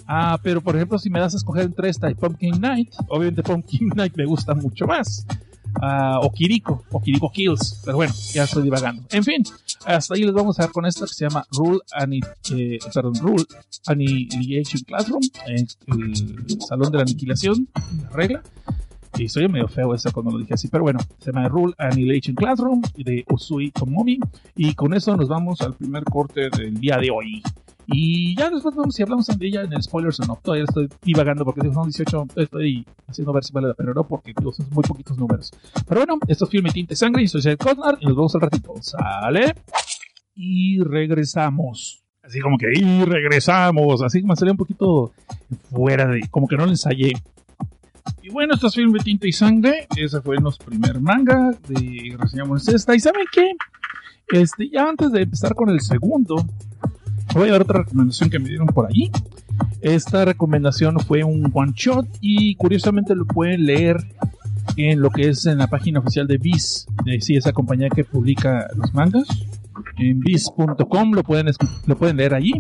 [0.07, 3.43] Ah, pero por ejemplo, si me das a escoger entre esta y Pumpkin Night, obviamente
[3.43, 5.27] Pumpkin Night me gusta mucho más.
[5.83, 9.03] Uh, o Kiriko, o Kiriko Kills, pero bueno, ya estoy divagando.
[9.11, 9.43] En fin,
[9.85, 11.81] hasta ahí les vamos a ver con esta que se llama Rule,
[12.53, 13.45] eh, perdón, Rule
[13.87, 15.67] Annihilation Classroom, el
[16.61, 17.69] salón de la aniquilación,
[18.03, 18.43] la regla.
[19.17, 22.35] Y soy medio feo eso cuando lo dije así, pero bueno, se llama Rule Annihilation
[22.35, 24.19] Classroom de Usui Tomomi.
[24.57, 27.43] Y con eso nos vamos al primer corte del día de hoy.
[27.87, 30.39] Y ya después vemos si hablamos de ella en el spoilers o no.
[30.43, 34.05] Todavía estoy divagando porque son 18, estoy haciendo ver si vale la pena o no,
[34.05, 35.51] porque son muy poquitos números.
[35.87, 38.41] Pero bueno, esto es Filme Tinte Sangre y soy Seth Cosnar y nos vemos al
[38.41, 38.75] ratito.
[38.81, 39.55] ¿Sale?
[40.35, 42.03] Y regresamos.
[42.23, 44.03] Así como que, y regresamos.
[44.03, 45.13] Así como salió un poquito
[45.71, 47.13] fuera de, como que no lo ensayé.
[48.23, 49.87] Y bueno, esto es Filme Tinta y Sangre.
[49.97, 52.95] Ese fue nuestro primer manga de reseñamos esta.
[52.95, 53.53] ¿Y saben qué?
[54.29, 56.37] Este, ya antes de empezar con el segundo,
[57.33, 59.11] voy a dar otra recomendación que me dieron por ahí.
[59.81, 63.97] Esta recomendación fue un one shot y curiosamente lo pueden leer
[64.77, 68.05] en lo que es en la página oficial de Viz, de sí, esa compañía que
[68.05, 69.29] publica los mangas
[69.99, 71.47] en bis.com, lo pueden,
[71.87, 72.53] lo pueden leer allí.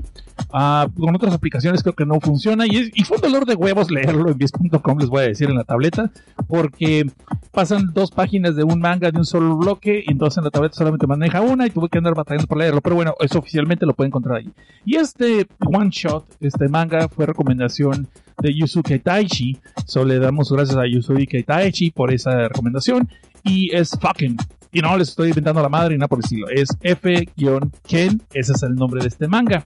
[0.52, 4.30] Ah, con otras aplicaciones creo que no funciona y, fue un dolor de huevos leerlo
[4.30, 6.10] en bis.com, les voy a decir en la tableta,
[6.48, 7.06] porque
[7.52, 10.74] pasan dos páginas de un manga de un solo bloque y entonces en la tableta
[10.74, 13.94] solamente maneja una y tuve que andar batallando para leerlo, pero bueno, eso oficialmente lo
[13.94, 14.50] pueden encontrar allí.
[14.84, 18.08] Y este one shot, este manga fue recomendación
[18.38, 23.08] de Yusuke Taichi, solo le damos gracias a Yusuke Taichi por esa recomendación
[23.44, 24.37] y es fucking
[24.74, 26.48] y no les estoy inventando la madre y nada por el estilo.
[26.48, 29.64] Es F-Ken, ese es el nombre de este manga.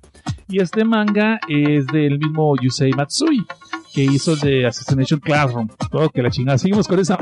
[0.49, 3.45] Y este manga es del mismo Yusei Matsui
[3.93, 5.69] que hizo de Assassination Classroom.
[5.91, 6.59] Todo que la chingada.
[6.59, 7.19] Seguimos con esa.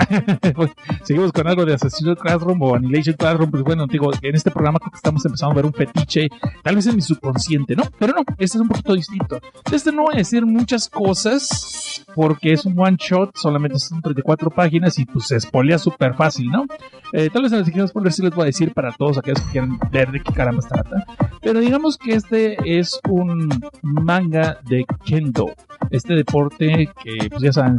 [1.04, 3.50] seguimos con algo de Assassination Classroom o Annihilation Classroom.
[3.50, 6.28] Pues bueno, digo, en este programa creo que estamos empezando a ver un fetiche,
[6.62, 7.84] tal vez en mi subconsciente, ¿no?
[7.98, 9.40] Pero no, este es un poquito distinto.
[9.70, 14.50] Este no voy a decir muchas cosas porque es un one shot, solamente son 34
[14.50, 16.66] páginas y pues se espolea súper fácil, ¿no?
[17.12, 19.40] Eh, tal vez en las siguientes spoilers sí les voy a decir para todos aquellos
[19.42, 21.04] que quieran ver de qué caramba se trata.
[21.40, 23.48] Pero digamos que este es un
[23.82, 25.52] manga de Kendo.
[25.90, 27.78] Este deporte que, pues ya saben,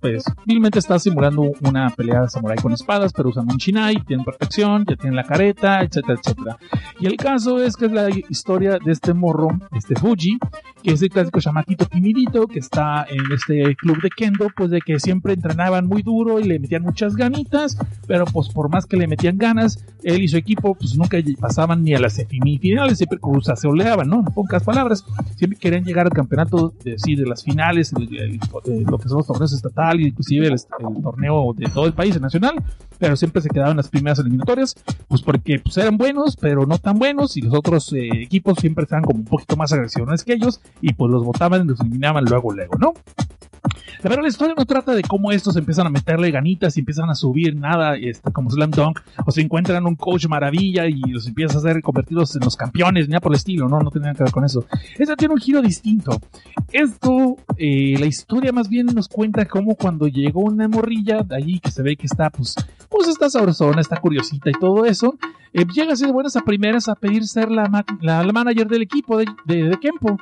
[0.00, 4.24] pues, simplemente está simulando una pelea de samurai con espadas, pero usan un shinai, tienen
[4.24, 6.58] protección, ya tienen la careta, etcétera, etcétera.
[7.00, 10.38] Y el caso es que es la historia de este morro, este Fuji,
[10.82, 14.80] que es el clásico chamaquito timidito que está en este club de Kendo, pues de
[14.80, 18.96] que siempre entrenaban muy duro y le metían muchas ganitas, pero pues por más que
[18.96, 23.18] le metían ganas, él y su equipo pues nunca pasaban ni a las semifinales, siempre
[23.56, 24.20] se oleaban, ¿no?
[24.20, 25.04] En pocas palabras,
[25.36, 29.52] siempre querían llegar al campeonato de, sí, de las finales, lo que son los torneos
[29.52, 32.62] estatales, inclusive el, torneo de todo el país, el nacional,
[33.04, 34.74] pero siempre se quedaban las primeras eliminatorias,
[35.08, 38.84] pues porque pues, eran buenos, pero no tan buenos, y los otros eh, equipos siempre
[38.84, 42.24] estaban como un poquito más agresivos que ellos, y pues los votaban y los eliminaban
[42.24, 42.94] luego, luego, ¿no?
[44.02, 47.14] Pero la historia no trata de cómo estos empiezan a meterle ganitas y empiezan a
[47.14, 51.56] subir nada, este, como Slam Dunk, o se encuentran un coach maravilla y los empieza
[51.56, 54.24] a hacer convertidos en los campeones, ni por el estilo, no, no tiene nada que
[54.24, 54.66] ver con eso.
[54.98, 56.20] Esta tiene un giro distinto.
[56.70, 61.60] Esto, eh, la historia más bien nos cuenta cómo cuando llegó una morrilla de allí
[61.60, 62.56] que se ve que está, pues,
[62.94, 65.18] pues está sabrosona, está curiosita y todo eso,
[65.52, 69.16] eh, llega a ser buenas a primeras a pedir ser la, la, manager del equipo
[69.16, 69.78] de, de, de,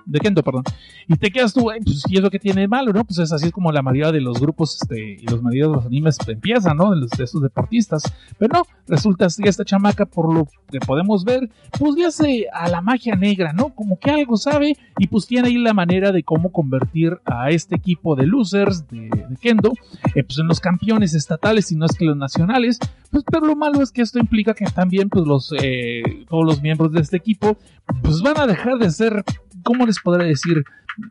[0.06, 0.64] de Kendo, perdón.
[1.08, 3.02] Y te quedas tú, pues, ¿y es lo que tiene malo, no?
[3.02, 6.18] Pues es así como la mayoría de los grupos este, y los de los animes
[6.26, 6.94] empiezan, ¿no?
[6.94, 8.02] De, de esos deportistas.
[8.38, 12.68] Pero no, resulta que esta chamaca, por lo que podemos ver, pues le hace a
[12.68, 13.70] la magia negra, ¿no?
[13.70, 17.76] Como que algo sabe y pues tiene ahí la manera de cómo convertir a este
[17.76, 19.08] equipo de losers de,
[19.40, 19.72] Kendo,
[20.14, 22.51] eh, pues en los campeones estatales, y no es que los nacionales
[23.10, 26.62] Pues, pero lo malo es que esto implica que también pues, los, eh, todos los
[26.62, 27.58] miembros de este equipo
[28.02, 29.22] pues, van a dejar de ser,
[29.62, 30.64] ¿cómo les podré decir?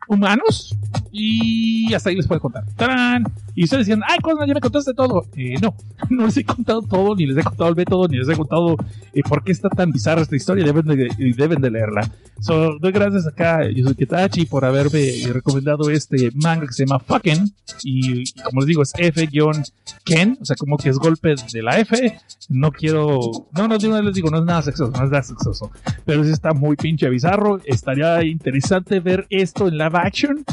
[0.08, 0.76] Humanos
[1.10, 2.64] y hasta ahí les puedo contar.
[2.76, 3.24] ¡Tarán!
[3.54, 5.26] Y ustedes decían, ay, Cosmo, ya me contaste todo.
[5.36, 5.74] Eh, no,
[6.10, 8.76] no les he contado todo, ni les he contado el método, ni les he contado
[9.12, 10.64] eh, por qué está tan bizarra esta historia.
[10.64, 12.10] Deben de, deben de leerla.
[12.40, 16.98] So, doy gracias acá, yo soy Ketachi, por haberme recomendado este manga que se llama
[16.98, 17.54] Fucking.
[17.84, 22.18] Y, como les digo, es F-Ken, o sea, como que es golpe de la F.
[22.48, 23.20] No quiero,
[23.52, 25.70] no, no, no les digo, no es nada sexoso, no es nada sexoso.
[26.04, 27.60] Pero sí está muy pinche bizarro.
[27.64, 30.44] Estaría interesante ver esto en live action.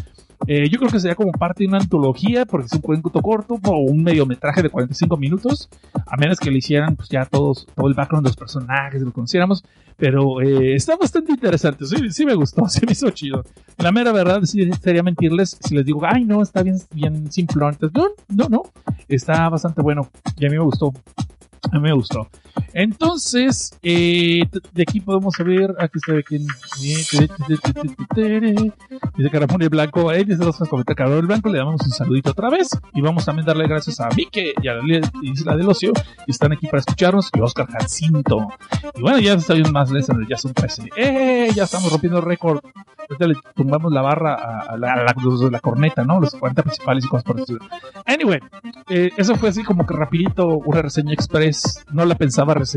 [0.47, 3.60] Eh, yo creo que sería como parte de una antología, porque es un cuento corto
[3.65, 5.69] o un mediometraje de 45 minutos,
[6.08, 9.12] a menos que le hicieran pues, ya todos, todo el background de los personajes, lo
[9.12, 9.63] conociéramos.
[9.97, 13.43] Pero eh, está bastante interesante, sí, sí me gustó, sí me hizo chido.
[13.77, 17.77] La mera verdad, sí, sería mentirles si les digo, ay, no, está bien, bien simplón.
[17.93, 18.63] No, no, no,
[19.10, 20.93] está bastante bueno y a mí me gustó.
[21.69, 22.29] A mí me gustó.
[22.80, 26.48] Entonces, eh, de aquí podemos ver, aquí se ve quién.
[26.80, 27.28] Dice
[29.30, 32.50] Caramón el Blanco, eh, dice los comentarios Caramón el Blanco, le damos un saludito otra
[32.50, 32.70] vez.
[32.94, 36.32] Y vamos también a darle gracias a Mike y a la Isla del Ocio, que
[36.32, 38.48] están aquí para escucharnos, y Oscar Jacinto.
[38.96, 40.89] Y bueno, ya está bien más lessons, ya son 13.
[40.96, 41.50] ¡Eh!
[41.54, 42.62] Ya estamos rompiendo el récord.
[43.10, 46.22] Ahorita le tumbamos la barra a, la, corneta, ¿no?
[46.22, 47.56] Los 40 principales y cosas por eso.
[48.06, 48.39] Anyway,
[48.89, 51.84] eh, eso fue así como que rapidito, una reseña express.
[51.92, 52.68] No la pensaba reseñar.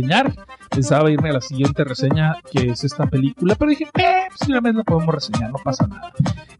[0.70, 4.60] Pensaba irme a la siguiente reseña, que es esta película, pero dije, eh, pues una
[4.60, 6.12] vez la podemos reseñar, no pasa nada.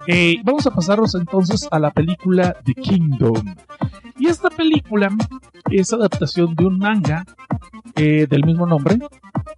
[0.07, 3.55] Eh, vamos a pasarnos entonces a la película The Kingdom.
[4.19, 5.09] Y esta película
[5.71, 7.25] es adaptación de un manga
[7.97, 8.99] eh, del mismo nombre.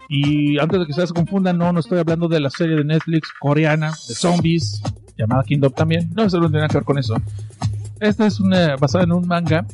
[0.09, 2.85] Y antes de que ustedes se confundan, no, no estoy hablando de la serie de
[2.85, 4.83] Netflix coreana de zombies,
[5.17, 6.11] llamada Kingdom también.
[6.15, 7.17] No, eso no tiene nada que ver con eso.
[8.01, 9.67] Esta es una, basada en un manga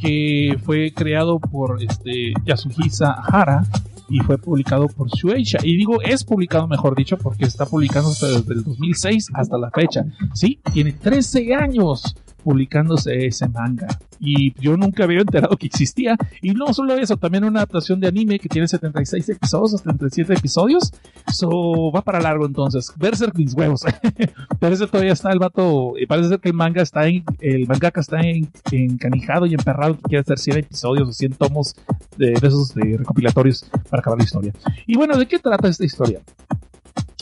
[0.00, 3.62] que fue creado por este, Yasuhisa Hara
[4.08, 5.58] y fue publicado por Shueisha.
[5.62, 10.04] Y digo, es publicado, mejor dicho, porque está publicándose desde el 2006 hasta la fecha.
[10.34, 13.86] Sí, tiene 13 años publicándose ese manga.
[14.18, 16.16] Y yo nunca había enterado que existía.
[16.42, 20.92] Y no solo eso, también una adaptación de anime que tiene 76 episodios, 77 episodios.
[21.32, 22.92] So, va para largo entonces.
[22.96, 23.82] Berserk mis huevos.
[24.60, 25.94] parece todavía está el vato.
[25.98, 27.24] Y parece que el manga está en.
[27.40, 31.74] El mangaka está en, encanijado y emperrado que quiere hacer 100 episodios o 100 tomos
[32.18, 34.52] de, esos de recopilatorios para acabar la historia.
[34.86, 36.20] Y bueno, ¿de qué trata esta historia?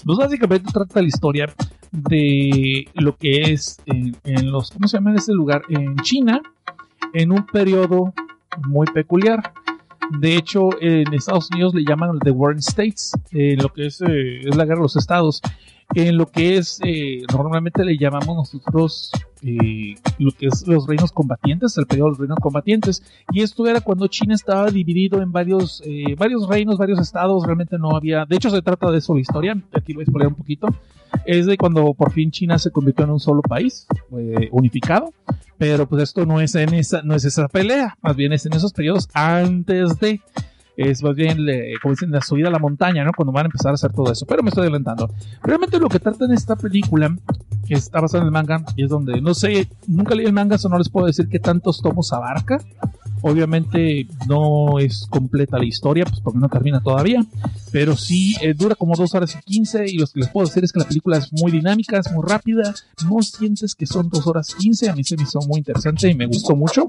[0.04, 1.46] Pues básicamente trata la historia
[1.92, 4.14] de lo que es en,
[4.50, 5.62] los, ¿cómo se llama ese lugar?
[5.68, 6.40] En China,
[7.14, 8.12] en un periodo
[8.66, 9.52] muy peculiar.
[10.20, 14.56] De hecho, en Estados Unidos le llaman The Warring States, lo que es, eh, es
[14.56, 15.42] la guerra de los estados.
[15.94, 19.10] En lo que es, eh, normalmente le llamamos nosotros
[19.42, 23.02] eh, lo que es los reinos combatientes, el periodo de los reinos combatientes.
[23.32, 27.44] Y esto era cuando China estaba dividido en varios, eh, varios reinos, varios estados.
[27.44, 28.26] Realmente no había.
[28.26, 29.62] De hecho, se trata de eso la historia.
[29.72, 30.68] Aquí lo voy a explicar un poquito.
[31.24, 33.86] Es de cuando por fin China se convirtió en un solo país
[34.50, 35.14] unificado.
[35.56, 37.96] Pero pues esto no es en esa, no es esa pelea.
[38.02, 40.20] Más bien es en esos periodos antes de
[40.78, 41.38] es más bien,
[41.82, 43.10] como dicen, la subida a la montaña, ¿no?
[43.12, 44.24] Cuando van a empezar a hacer todo eso.
[44.26, 45.10] Pero me estoy adelantando.
[45.42, 47.14] Realmente lo que trata en esta película,
[47.68, 50.68] está basada en el manga, y es donde, no sé, nunca leí el manga, eso
[50.68, 52.60] no les puedo decir qué tantos tomos abarca.
[53.22, 57.24] Obviamente no es completa la historia, pues porque no termina todavía,
[57.70, 60.64] pero sí eh, dura como dos horas y quince y lo que les puedo decir
[60.64, 62.74] es que la película es muy dinámica, es muy rápida,
[63.08, 66.14] no sientes que son dos horas quince, a mí se me hizo muy interesante y
[66.14, 66.86] me gustó mucho.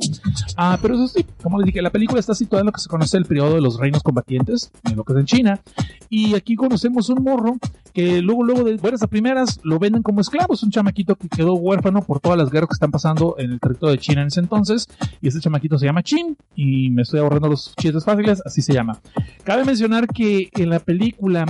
[0.55, 2.89] Ah, pero eso sí, como les dije, la película está situada en lo que se
[2.89, 5.61] conoce el periodo de los reinos combatientes, en lo que es en China,
[6.09, 7.57] y aquí conocemos un morro
[7.93, 11.27] que luego, luego de buenas a primeras lo venden como esclavo, es un chamaquito que
[11.27, 14.27] quedó huérfano por todas las guerras que están pasando en el territorio de China en
[14.27, 14.87] ese entonces,
[15.21, 18.73] y ese chamaquito se llama Chin, y me estoy ahorrando los chistes fáciles, así se
[18.73, 18.99] llama.
[19.43, 21.45] Cabe mencionar que la película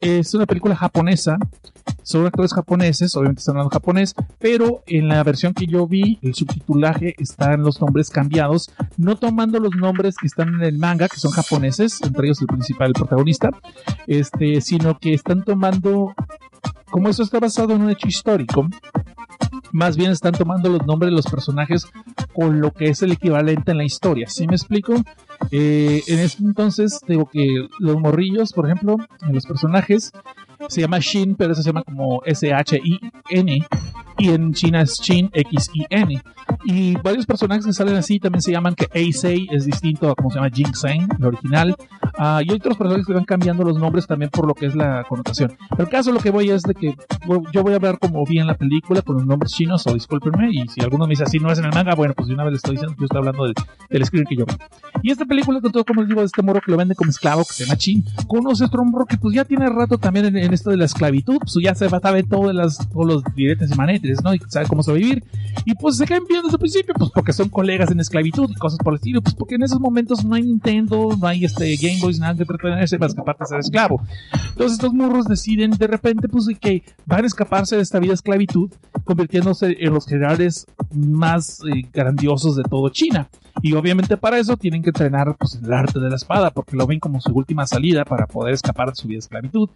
[0.00, 1.38] es una película japonesa,
[2.02, 6.34] son actores japoneses, obviamente están hablando japonés, pero en la versión que yo vi, el
[6.34, 11.18] subtitulaje están los nombres cambiados, no tomando los nombres que están en el manga, que
[11.18, 13.50] son japoneses, entre ellos el principal, el protagonista,
[14.08, 16.12] este, sino que están tomando,
[16.90, 18.68] como eso está basado en un hecho histórico,
[19.70, 21.86] más bien están tomando los nombres de los personajes
[22.34, 24.28] con lo que es el equivalente en la historia.
[24.28, 24.94] ¿Sí me explico?
[25.50, 30.12] Eh, en este entonces, digo que los morrillos, por ejemplo, en los personajes,
[30.68, 33.66] se llama Shin, pero eso se llama como S-H-I-N.
[34.18, 36.22] Y en China es Shin, X-I-N.
[36.64, 40.30] Y varios personajes que salen así también se llaman que Eisei es distinto a como
[40.30, 40.72] se llama Jing
[41.18, 41.76] el original.
[42.16, 45.04] Ah, y otros personajes que van cambiando los nombres también por lo que es la
[45.08, 45.56] connotación.
[45.70, 46.94] Pero el caso lo que voy es de que
[47.52, 50.50] yo voy a ver como vi en la película con los nombres chinos, o discúlpenme,
[50.50, 52.44] y si alguno me dice así no es en el manga, bueno, pues de una
[52.44, 53.54] vez le estoy diciendo que yo estoy hablando del,
[53.88, 54.44] del screen que yo.
[55.02, 57.10] Y esta película, con todo como les digo, de este morro que lo vende como
[57.10, 60.52] esclavo, que se llama Chin, conoce otro morro que pues ya tiene rato también en,
[60.52, 63.74] esto de la esclavitud, pues ya se a saber todas las, todos los directos y
[63.74, 64.34] manetes, ¿no?
[64.34, 65.24] Y sabe cómo se va a vivir.
[65.64, 68.54] Y pues se caen bien desde el principio, pues porque son colegas en esclavitud y
[68.54, 71.76] cosas por el estilo, pues porque en esos momentos no hay Nintendo, no hay este
[71.76, 74.02] Game Boys, nada que entretenerse que aparte de ser esclavo.
[74.32, 78.14] Entonces estos morros deciden de repente pues que van a escaparse de esta vida de
[78.14, 78.70] esclavitud,
[79.04, 83.28] convirtiéndose en los generales más eh, grandiosos de todo China.
[83.60, 86.86] Y obviamente para eso tienen que entrenar pues, el arte de la espada, porque lo
[86.86, 89.68] ven como su última salida para poder escapar de su vida de esclavitud.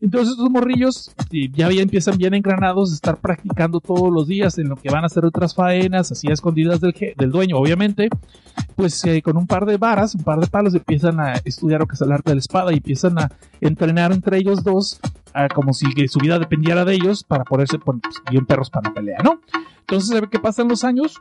[0.00, 4.76] Entonces estos morrillos ya, empiezan bien engranados de estar practicando todos los días en lo
[4.76, 8.08] que van a hacer otras faenas, así a escondidas del, del dueño, obviamente.
[8.76, 11.86] Pues eh, con un par de varas, un par de palos, empiezan a estudiar lo
[11.86, 13.30] que es el arte de la espada y empiezan a
[13.60, 15.00] entrenar entre ellos dos
[15.54, 18.94] como si su vida dependiera de ellos para poderse poner pues, bien perros para la
[18.94, 19.40] pelea, ¿no?
[19.80, 21.20] Entonces se ve que pasan los años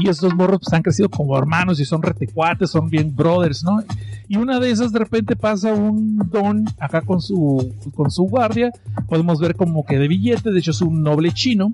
[0.00, 3.82] y estos morros pues han crecido como hermanos y son retecuates, son bien brothers, ¿no?
[4.28, 8.72] Y una de esas de repente pasa un don acá con su, con su guardia,
[9.08, 11.70] podemos ver como que de billete, de hecho es un noble chino,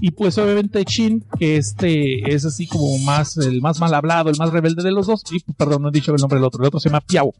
[0.00, 4.38] y pues obviamente Chin, que este es así como más, el más mal hablado, el
[4.38, 6.68] más rebelde de los dos, y perdón, no he dicho el nombre del otro, el
[6.68, 7.34] otro se llama Piao.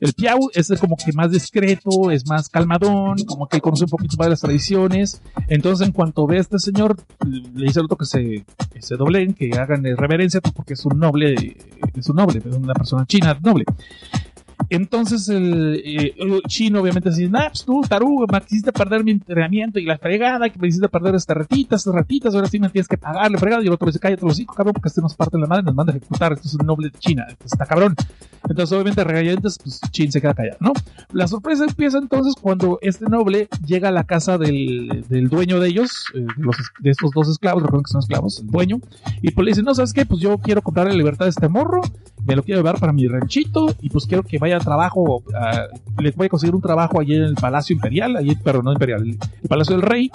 [0.00, 4.16] El Piao es como que más discreto, es más calmadón, como que conoce un poquito
[4.18, 7.96] más de las tradiciones, entonces en cuanto ve a este señor, le dice al otro
[7.96, 8.44] que se,
[8.80, 11.56] se doblen, que hagan reverencia, porque es un noble,
[11.94, 13.64] es un noble, es una persona china noble.
[14.70, 16.14] Entonces el, eh,
[16.48, 20.48] chino obviamente dice, nah, pues tú, tarugo, me quisiste perder mi entrenamiento y la fregada,
[20.48, 23.62] que me hiciste perder estas ratitas, estas ratitas, ahora sí me tienes que pagarle fregada.
[23.62, 25.74] Y el otro dice, cállate los hijos, cabrón, porque este nos parte la madre, nos
[25.74, 27.94] manda a ejecutar, esto es un noble de China, está cabrón.
[28.48, 30.72] Entonces obviamente regañantes, pues Chin se queda callado, ¿no?
[31.12, 35.68] La sorpresa empieza entonces cuando este noble llega a la casa del, del dueño de
[35.68, 36.26] ellos, eh,
[36.80, 38.80] de estos dos esclavos, recuerden que son esclavos, el dueño,
[39.22, 40.04] y pues le dice, no, ¿sabes qué?
[40.04, 41.80] Pues yo quiero comprar la libertad de este morro,
[42.26, 46.10] me lo quiero llevar para mi ranchito y pues quiero que vaya a trabajo, uh,
[46.16, 49.18] voy a conseguir un trabajo allí en el Palacio Imperial, allí, pero no Imperial, el,
[49.48, 50.10] Palacio del Rey.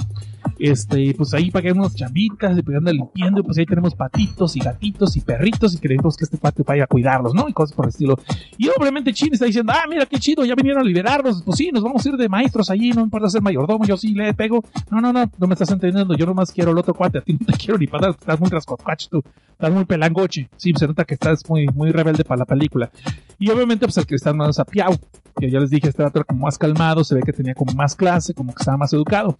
[0.58, 3.96] Este, pues ahí para que unos chambitas y pues anda limpiando, y pues ahí tenemos
[3.96, 7.48] patitos y gatitos y perritos y queremos que este patio vaya a cuidarlos, ¿no?
[7.48, 8.20] Y cosas por el estilo.
[8.58, 11.72] Y obviamente Chin está diciendo, ah, mira qué chido, ya vinieron a liberarnos, pues sí,
[11.72, 14.64] nos vamos a ir de maestros allí, no importa ser mayordomo, yo sí le pego.
[14.92, 17.34] No, no, no, no me estás entendiendo, yo nomás quiero el otro cuate, a ti
[17.34, 20.50] no te quiero ni para estás muy rascocacho tú, estás muy pelangoche.
[20.58, 22.90] Sí, se nota que estás muy, muy rebelde para la película.
[23.38, 24.98] Y obviamente, pues el que está más a Piau,
[25.40, 27.96] que ya les dije, este era como más calmado, se ve que tenía como más
[27.96, 29.38] clase, como que estaba más educado.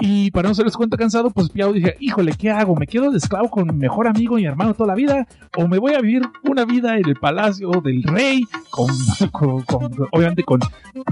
[0.00, 2.74] Y para no se les cuenta cansado, pues Piau dije, híjole, ¿qué hago?
[2.74, 5.26] ¿Me quedo de esclavo con mi mejor amigo y hermano toda la vida?
[5.56, 8.44] ¿O me voy a vivir una vida en el palacio del rey?
[8.70, 8.90] Con,
[10.12, 10.60] obviamente con,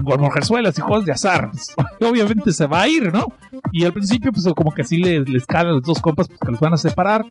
[0.05, 1.51] con mujerzuelas y juegos de azar.
[2.01, 3.27] Obviamente se va a ir, ¿no?
[3.73, 6.39] Y al principio, pues como que así le, le escala a los dos compas, pues
[6.41, 7.27] que los van a separar.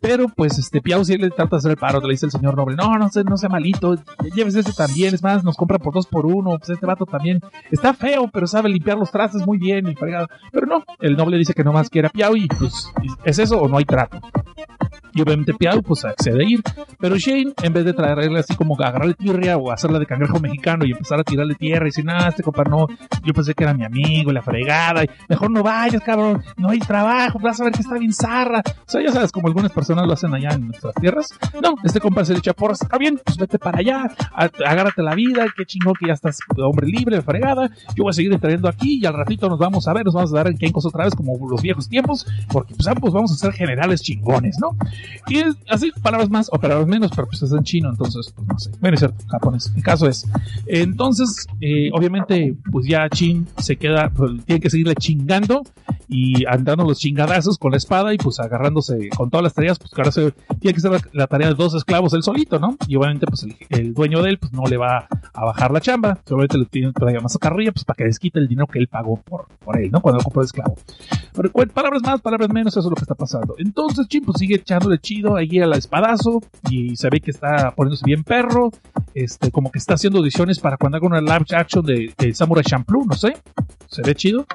[0.00, 2.56] Pero pues este Piau sí le trata de hacer el paro, le dice el señor
[2.56, 3.96] noble, no, no, no sea malito,
[4.34, 7.40] llévese ese también, es más, nos compra por dos por uno, pues este vato también
[7.70, 10.28] está feo, pero sabe limpiar los trastes muy bien y fregado.
[10.50, 12.90] Pero no, el noble dice que no más quiere a Piau y pues
[13.24, 14.20] es eso o no hay trato.
[15.14, 16.62] Y obviamente Piau pues accede a ir.
[16.98, 20.84] Pero Shane, en vez de traerle así como agarrarle tierra o hacerla de cangrejo mexicano
[20.86, 22.86] y empezar a tirarle tierra y decir, nada, este compa no,
[23.22, 27.38] yo pensé que era mi amigo, la fregada, mejor no vayas, cabrón, no hay trabajo,
[27.40, 28.62] vas a ver que está bien zarra.
[28.66, 31.28] O sea, ya sabes, como algunas personas lo hacen allá en nuestras tierras.
[31.60, 35.14] No, este compa se le echa porras, está bien, pues vete para allá, agárrate la
[35.14, 37.68] vida, qué chingón que ya estás hombre libre, fregada.
[37.94, 40.32] Yo voy a seguir entrenando aquí y al ratito nos vamos a ver, nos vamos
[40.32, 43.36] a dar en Kenkos otra vez como los viejos tiempos, porque pues, pues vamos a
[43.36, 44.76] ser generales chingones, ¿no?
[45.28, 48.58] Y así, palabras más o palabras menos, pero pues es en chino, entonces, pues no
[48.58, 48.70] sé.
[48.80, 49.72] Bueno, es cierto, japonés.
[49.74, 50.26] El caso es.
[50.66, 55.62] Entonces, eh, obviamente, pues ya Chin se queda, pues, tiene que seguirle chingando
[56.08, 59.92] y andando los chingadazos con la espada y pues agarrándose con todas las tareas, pues
[59.92, 62.76] que ahora se, tiene que ser la, tarea de dos esclavos él solito, ¿no?
[62.86, 66.18] Y obviamente, pues el, dueño de él, pues no le va a bajar la chamba,
[66.26, 69.16] solamente le tiene todavía más carrilla, pues para que desquite el dinero que él pagó
[69.16, 70.00] por, por él, ¿no?
[70.00, 70.71] Cuando lo compró de esclavo.
[71.72, 73.54] Palabras más, palabras menos, eso es lo que está pasando.
[73.58, 78.04] Entonces, pues sigue echándole chido ahí a la espadazo y se ve que está poniéndose
[78.04, 78.70] bien perro,
[79.14, 83.04] este, como que está haciendo audiciones para cuando haga una live action de, Samurai Champloo,
[83.06, 83.34] no sé,
[83.88, 84.46] se ve chido.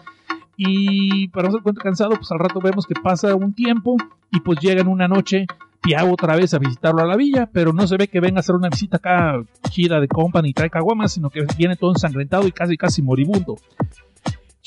[0.55, 3.95] Y para no ser cansado, pues al rato vemos que pasa un tiempo
[4.31, 5.45] y pues llegan una noche
[5.81, 8.39] Piau otra vez a visitarlo a la villa, pero no se ve que venga a
[8.41, 12.47] hacer una visita acá chida de company y trae caguamas, sino que viene todo ensangrentado
[12.47, 13.57] y casi casi moribundo.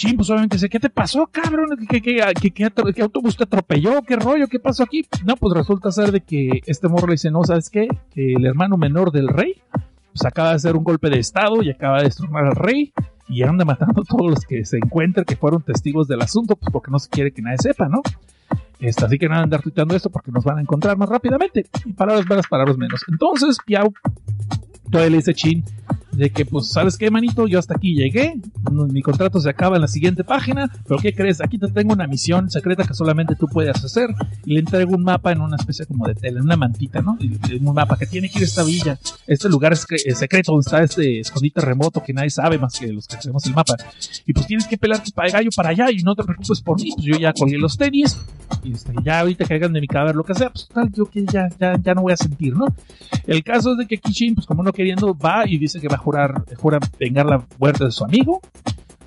[0.00, 1.76] Chin, pues obviamente dice, ¿qué te pasó, cabrón?
[1.86, 4.00] ¿Qué, qué, autobús te atropelló?
[4.00, 4.48] ¿Qué rollo?
[4.48, 5.04] ¿Qué pasó aquí?
[5.26, 7.86] No, pues resulta ser de que este morro le dice, no, ¿sabes qué?
[8.14, 11.98] El hermano menor del rey pues acaba de hacer un golpe de estado y acaba
[11.98, 12.94] de destronar al rey
[13.28, 16.72] y anda matando a todos los que se encuentren que fueron testigos del asunto, pues
[16.72, 18.00] porque no se quiere que nadie sepa, ¿no?
[18.78, 21.66] Este, así que nada, andar tuiteando esto porque nos van a encontrar más rápidamente.
[21.84, 23.04] Y palabras para palabras menos.
[23.06, 23.92] Entonces, Piau
[24.90, 25.62] todavía le dice Chin
[26.20, 27.46] de que, pues, ¿sabes qué, manito?
[27.46, 28.34] Yo hasta aquí llegué,
[28.70, 31.40] mi contrato se acaba en la siguiente página, pero ¿qué crees?
[31.40, 34.10] Aquí te tengo una misión secreta que solamente tú puedes hacer.
[34.44, 37.16] Y le entrego un mapa en una especie como de tela, en una mantita, ¿no?
[37.18, 40.82] Un mapa que tiene que ir a esta villa, este lugar es secreto donde está
[40.82, 43.76] este escondite remoto que nadie sabe más que los que tenemos el mapa.
[44.26, 46.78] Y pues tienes que pelarte para el gallo para allá y no te preocupes por
[46.78, 48.18] mí, pues yo ya colgué los tenis,
[48.62, 51.24] y este, ya ahorita hagan de mi cadáver lo que sea, pues tal, yo que
[51.24, 52.66] ya, ya, ya no voy a sentir, ¿no?
[53.26, 55.96] El caso es de que Kishin, pues como no queriendo, va y dice que va
[55.96, 58.40] a jurar, jura vengar la muerte de su amigo.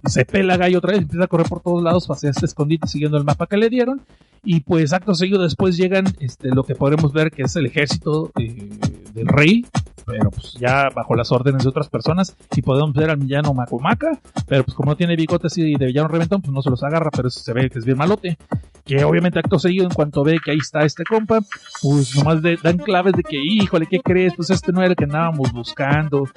[0.06, 3.18] Se pela gallo otra vez, empieza a correr por todos lados hacia este escondite siguiendo
[3.18, 4.02] el mapa que le dieron.
[4.44, 8.32] Y pues acto seguido después llegan este, lo que podremos ver que es el ejército
[8.38, 8.70] eh,
[9.14, 9.66] del rey,
[10.06, 12.36] pero pues ya bajo las órdenes de otras personas.
[12.56, 16.10] Y podemos ver al villano Macomaca, pero pues como no tiene bigotes y de villano
[16.10, 18.38] reventón, pues no se los agarra, pero se ve que es bien malote
[18.86, 21.40] que obviamente acto seguido, en cuanto ve que ahí está este compa,
[21.82, 24.34] pues nomás dan claves de que, híjole, ¿qué crees?
[24.36, 26.28] Pues este no era el que andábamos buscando.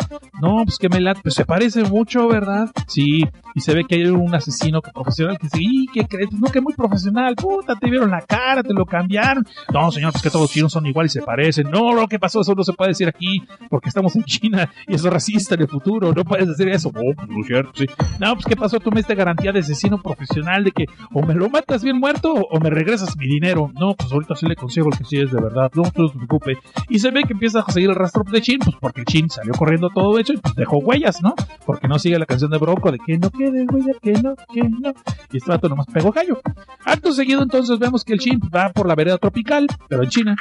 [0.40, 2.70] No, pues que me late, pues se parece mucho, ¿verdad?
[2.86, 3.24] Sí,
[3.54, 6.30] y se ve que hay un asesino profesional que dice, ¿y qué crees?
[6.32, 9.46] No, que muy profesional, puta, te vieron la cara, te lo cambiaron.
[9.72, 11.70] No, señor, pues que todos los chinos son iguales y se parecen.
[11.70, 14.94] No, lo que pasó, eso no se puede decir aquí, porque estamos en China y
[14.94, 16.90] eso es racista en el futuro, no puedes decir eso.
[16.90, 17.86] Oh, pues no cierto, sí.
[18.20, 18.78] No, pues ¿qué pasó?
[18.78, 22.35] Tú me diste garantía de asesino profesional de que o me lo matas bien muerto
[22.36, 23.70] o, me regresas mi dinero.
[23.74, 25.70] No, pues ahorita sí le consigo el que sí es de verdad.
[25.74, 26.58] No, no se preocupe.
[26.88, 29.30] Y se ve que empieza a seguir el rastro de Chin, pues porque el Chin
[29.30, 31.34] salió corriendo todo hecho y pues dejó huellas, ¿no?
[31.64, 34.62] Porque no sigue la canción de Bronco de que no quede huella, que no, que
[34.62, 34.92] no.
[35.32, 36.40] Y este rato nomás pegó gallo.
[36.84, 40.36] Acto seguido entonces vemos que el Chin va por la vereda tropical, pero en China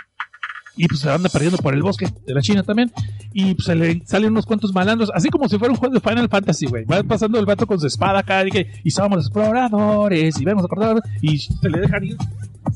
[0.78, 2.92] y pues se anda perdiendo por el bosque de la China también.
[3.34, 6.00] Y pues se le salen unos cuantos malandros, así como si fuera un juego de
[6.00, 6.86] Final Fantasy, güey.
[6.86, 10.46] Va pasando el vato con su espada acá y, que, y somos los exploradores y
[10.46, 12.18] vemos a cortar y se le dejan ir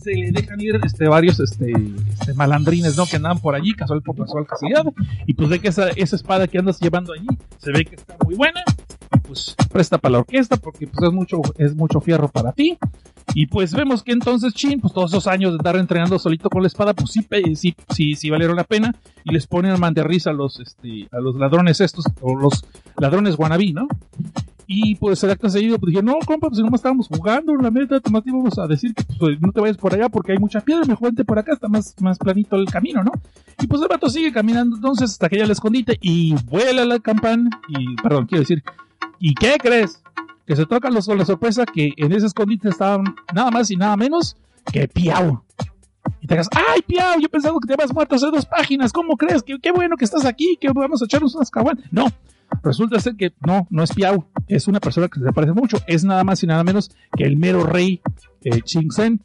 [0.02, 3.06] se le dejan ir este, varios este, este, malandrines ¿no?
[3.06, 4.86] que andan por allí, casual por casual casualidad,
[5.26, 7.28] y pues ve que esa, esa espada que andas llevando allí
[7.58, 8.62] se ve que está muy buena,
[9.30, 12.80] pues presta para la orquesta porque pues es mucho, es mucho fierro para ti.
[13.36, 16.64] Y pues vemos que entonces Chin, pues todos esos años de estar entrenando solito con
[16.64, 18.96] la espada, pues sí, sí, sí, sí valieron la pena.
[19.24, 22.66] Y les ponen man de risa a los, este, a los ladrones estos, o los
[22.98, 23.88] ladrones guanabí, ¿no?
[24.66, 27.70] Y pues el acto seguido, pues dije, no, compa, pues si nomás estábamos jugando, la
[27.70, 30.62] meta, nomás íbamos a decir que pues, no te vayas por allá porque hay mucha
[30.62, 33.12] piedra, mejor vente por acá, está más, más planito el camino, ¿no?
[33.62, 37.00] Y pues el vato sigue caminando entonces hasta que ya le escondite y vuela la
[37.00, 38.64] campana, y, perdón, quiero decir,
[39.20, 40.02] ¿y qué crees?
[40.46, 43.04] Que se tocan los, la sorpresa que en ese escondite estaban
[43.34, 44.36] nada más y nada menos
[44.72, 45.44] que Piau.
[46.22, 47.20] Y te digas, ¡ay, Piau!
[47.20, 48.92] Yo pensaba que te habías muerto hace dos páginas.
[48.92, 49.44] ¿Cómo crees?
[49.44, 51.86] Qué, qué bueno que estás aquí, que vamos a echarnos unas caguanas.
[51.92, 52.08] No,
[52.64, 56.04] Resulta ser que no, no es Piau, es una persona que se parece mucho, es
[56.04, 58.02] nada más y nada menos que el mero rey
[58.44, 59.22] eh, Chingsen,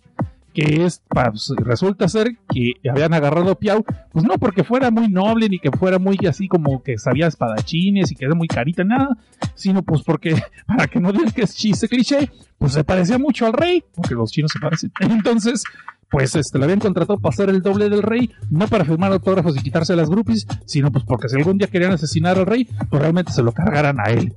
[0.55, 5.09] que es, pues, resulta ser que habían agarrado a Piau, pues no porque fuera muy
[5.09, 8.84] noble ni que fuera muy así como que sabía espadachines y que era muy carita,
[8.84, 9.09] nada,
[9.55, 13.46] sino pues porque, para que no digan que es chiste cliché, pues se parecía mucho
[13.46, 14.92] al rey, porque los chinos se parecen.
[15.00, 15.64] Entonces,
[16.09, 19.57] pues este, le habían contratado para ser el doble del rey, no para firmar autógrafos
[19.57, 23.02] y quitarse las groupies, sino pues porque si algún día querían asesinar al rey, pues
[23.02, 24.32] realmente se lo cargaran a él.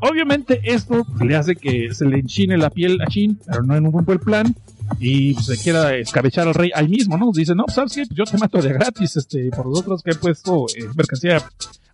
[0.00, 3.86] Obviamente esto le hace que se le enchine la piel a Shin, pero no en
[3.86, 4.54] un buen plan,
[4.98, 7.30] y pues, se quiera escabechar al rey ahí mismo, ¿no?
[7.32, 8.06] Dice, no, ¿sabes qué?
[8.06, 11.42] Pues yo te mato de gratis, este, por los otros que he puesto eh, mercancía,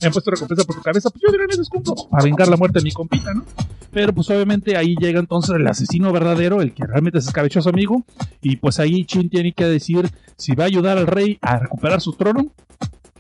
[0.01, 2.57] me han puesto recompensa por tu cabeza, pues yo diré el descuento para vengar la
[2.57, 3.45] muerte de mi compita, ¿no?
[3.93, 7.63] Pero pues obviamente ahí llega entonces el asesino verdadero, el que realmente se escabechó a
[7.63, 8.05] su amigo,
[8.41, 12.01] y pues ahí Chin tiene que decir si va a ayudar al rey a recuperar
[12.01, 12.53] su trono,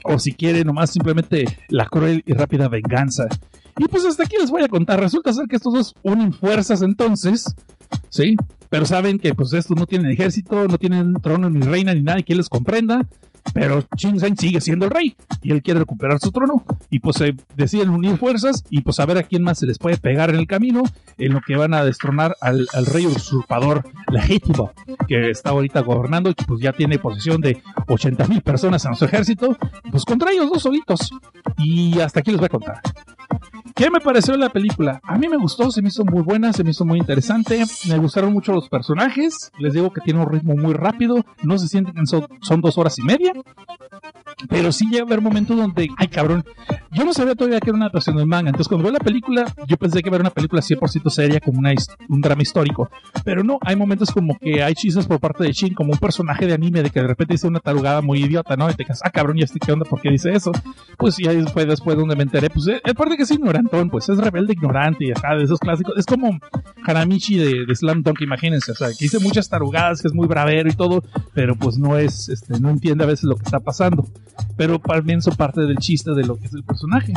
[0.04, 3.28] o si quiere nomás simplemente la cruel y rápida venganza.
[3.78, 5.00] Y pues hasta aquí les voy a contar.
[5.00, 7.54] Resulta ser que estos dos unen fuerzas entonces,
[8.10, 8.36] ¿sí?
[8.68, 12.24] Pero saben que pues estos no tienen ejército, no tienen trono ni reina ni nadie
[12.24, 13.06] que les comprenda.
[13.54, 16.64] Pero Ching sigue siendo el rey y él quiere recuperar su trono.
[16.90, 19.78] Y pues se deciden unir fuerzas y pues a ver a quién más se les
[19.78, 20.82] puede pegar en el camino
[21.18, 24.72] en lo que van a destronar al, rey usurpador legítimo
[25.08, 28.94] que está ahorita gobernando y que pues ya tiene posesión de 80 mil personas en
[28.94, 29.56] su ejército.
[29.90, 31.10] Pues contra ellos dos solitos.
[31.58, 32.80] Y hasta aquí les voy a contar.
[33.74, 35.00] ¿Qué me pareció la película?
[35.02, 37.62] A mí me gustó, se me hizo muy buena, se me hizo muy interesante.
[37.88, 39.50] Me gustaron mucho los personajes.
[39.58, 41.24] Les digo que tiene un ritmo muy rápido.
[41.42, 43.32] No se sienten que son, dos horas y media.
[44.48, 46.44] Pero sí llega a haber momentos donde, ay cabrón,
[46.90, 48.50] yo no sabía todavía que era una adaptación del manga.
[48.50, 51.72] Entonces, cuando veo la película, yo pensé que era una película 100% seria, como una,
[52.08, 52.90] un drama histórico.
[53.24, 56.46] Pero no, hay momentos como que hay chistes por parte de Shin, como un personaje
[56.46, 58.68] de anime de que de repente dice una tarugada muy idiota, ¿no?
[58.70, 59.84] Y te quedas, ah, cabrón, ¿y este qué onda?
[59.84, 60.52] ¿Por qué dice eso?
[60.98, 63.30] Pues ya fue después donde me enteré, pues, es parte que es
[63.68, 65.94] pues es rebelde ignorante y acá de esos clásicos.
[65.96, 66.38] Es como
[66.86, 70.68] Haramichi de, Slam Dunk, imagínense, o sea, que dice muchas tarugadas, que es muy bravero
[70.68, 71.02] y todo,
[71.34, 74.06] pero pues no es, este, no entiende a veces lo que está pasando.
[74.56, 77.12] Pero también son parte del chiste de lo que es el personaje.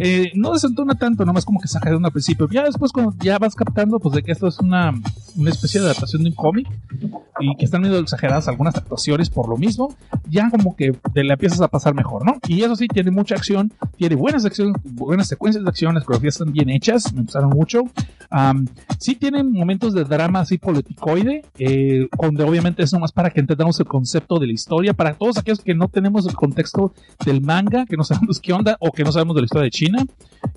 [0.00, 2.48] Eh, no desentona tanto, nomás como que saca de un al principio.
[2.50, 4.92] Ya después, cuando ya vas captando, pues de que esto es una,
[5.36, 6.68] una especie de adaptación de un cómic
[7.40, 9.94] y que están medio exageradas algunas actuaciones por lo mismo,
[10.28, 12.34] ya como que te la empiezas a pasar mejor, ¿no?
[12.46, 16.34] Y eso sí, tiene mucha acción, tiene buenas acciones, buenas secuencias de acción, las coreografías
[16.40, 17.84] están bien hechas, me gustaron mucho.
[18.98, 23.78] Sí tienen momentos de drama así politicoide, eh, donde obviamente es nomás para que entendamos
[23.80, 26.92] el concepto de la historia, para todos aquellos que no tenemos el contexto
[27.24, 29.70] del manga, que no sabemos qué onda, o que no sabemos de la historia de
[29.70, 30.06] China,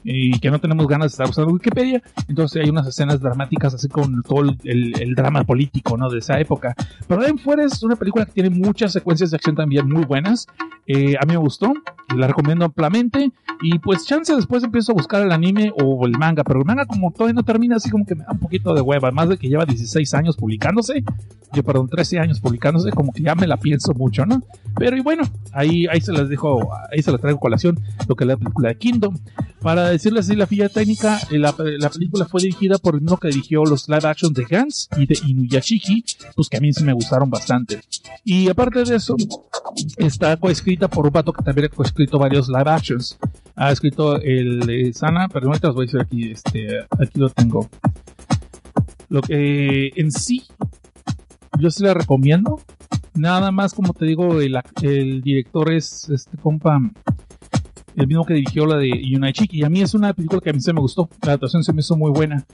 [0.04, 3.88] y que no tenemos ganas de estar usando Wikipedia, entonces hay unas escenas dramáticas así
[3.88, 6.10] con todo el, drama político, ¿no?
[6.10, 6.76] De esa época.
[7.08, 10.48] Pero en fuera es una película que tiene muchas secuencias de acción también muy buenas.
[10.88, 11.74] Eh, a mí me gustó,
[12.16, 13.32] la recomiendo ampliamente.
[13.62, 16.86] Y pues chance después empiezo a buscar el anime o el manga, pero el manga
[16.86, 19.38] como todavía no termina, así como que me da un poquito de hueva, más de
[19.38, 21.04] que lleva 16 años publicándose,
[21.54, 24.42] yo perdón, 13 años publicándose, como que ya me la pienso mucho, ¿no?
[24.78, 28.24] Pero y bueno, ahí, ahí se las dejo, ahí se las traigo colación, lo que
[28.24, 29.18] es la película de Kingdom.
[29.62, 33.18] Para decirles así la filla técnica, eh, la, la, película fue dirigida por el mismo
[33.18, 36.04] que dirigió los live action de Gans y de Inuyashiki,
[36.36, 37.80] pues que a mí sí me gustaron bastante.
[38.24, 39.16] Y aparte de eso,
[39.98, 43.20] está coescrita por un pato que también ha coescrito varios live actions.
[43.56, 47.30] Ha escrito el de Sana, pero ahorita os voy a decir aquí, este, aquí lo
[47.30, 47.51] tengo.
[49.10, 50.44] Lo que en sí,
[51.60, 52.62] yo sí la recomiendo.
[53.14, 56.80] Nada más, como te digo, el, el director es este compa
[57.96, 60.54] el mismo que dirigió la de United y a mí es una película que a
[60.54, 62.46] mí se me gustó, la actuación se me hizo muy buena.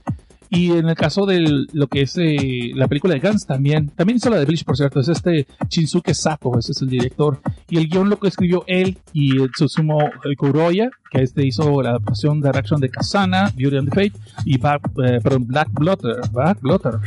[0.50, 4.18] Y en el caso de lo que es eh, la película de Gans también, también
[4.18, 7.40] hizo la de Bleach, por cierto, es este Shinsuke Sato, ese es el director.
[7.70, 10.00] Y el guion lo que escribió él y el Susumo
[10.38, 14.58] Kuroya, que este hizo la adaptación de reacción de Kasana, Beauty and the Fate, y
[14.58, 17.00] Black, eh, Black Blotter, Black Blotter.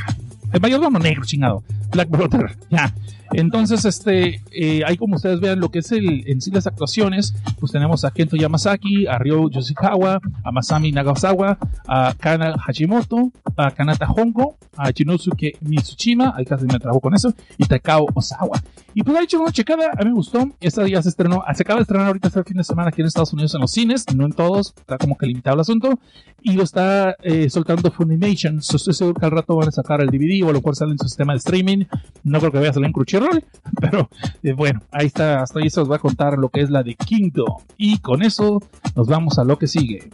[0.52, 1.62] El mayordomo negro, chingado.
[1.92, 2.92] Black Blotter, ya.
[3.32, 7.34] Entonces, este, eh, ahí como ustedes vean lo que es el, en sí las actuaciones,
[7.58, 13.70] pues tenemos a Kento Yamazaki, a Ryo Yoshikawa, a Masami Nagasawa, a Kana Hashimoto, a
[13.70, 18.60] Kanata Hongo, a Chinosuke Mitsushima, ahí casi me trabó con eso, y Takao Osawa.
[18.94, 21.62] Y pues ha hecho una checada, a mí me gustó, esta día se estrenó, se
[21.62, 24.04] acaba de estrenar ahorita este fin de semana aquí en Estados Unidos en los cines,
[24.14, 25.98] no en todos, está como que limitado el asunto,
[26.42, 30.08] y lo está eh, soltando Funimation, estoy seguro que al rato van a sacar el
[30.08, 31.84] DVD o lo mejor sale en su sistema de streaming,
[32.24, 33.44] no creo que vaya a salir en Crunchyroll,
[33.80, 34.10] pero
[34.42, 36.82] eh, bueno, ahí está, hasta ahí se os va a contar lo que es la
[36.82, 37.56] de Kingdom.
[37.76, 38.60] Y con eso
[38.96, 40.10] nos vamos a lo que sigue.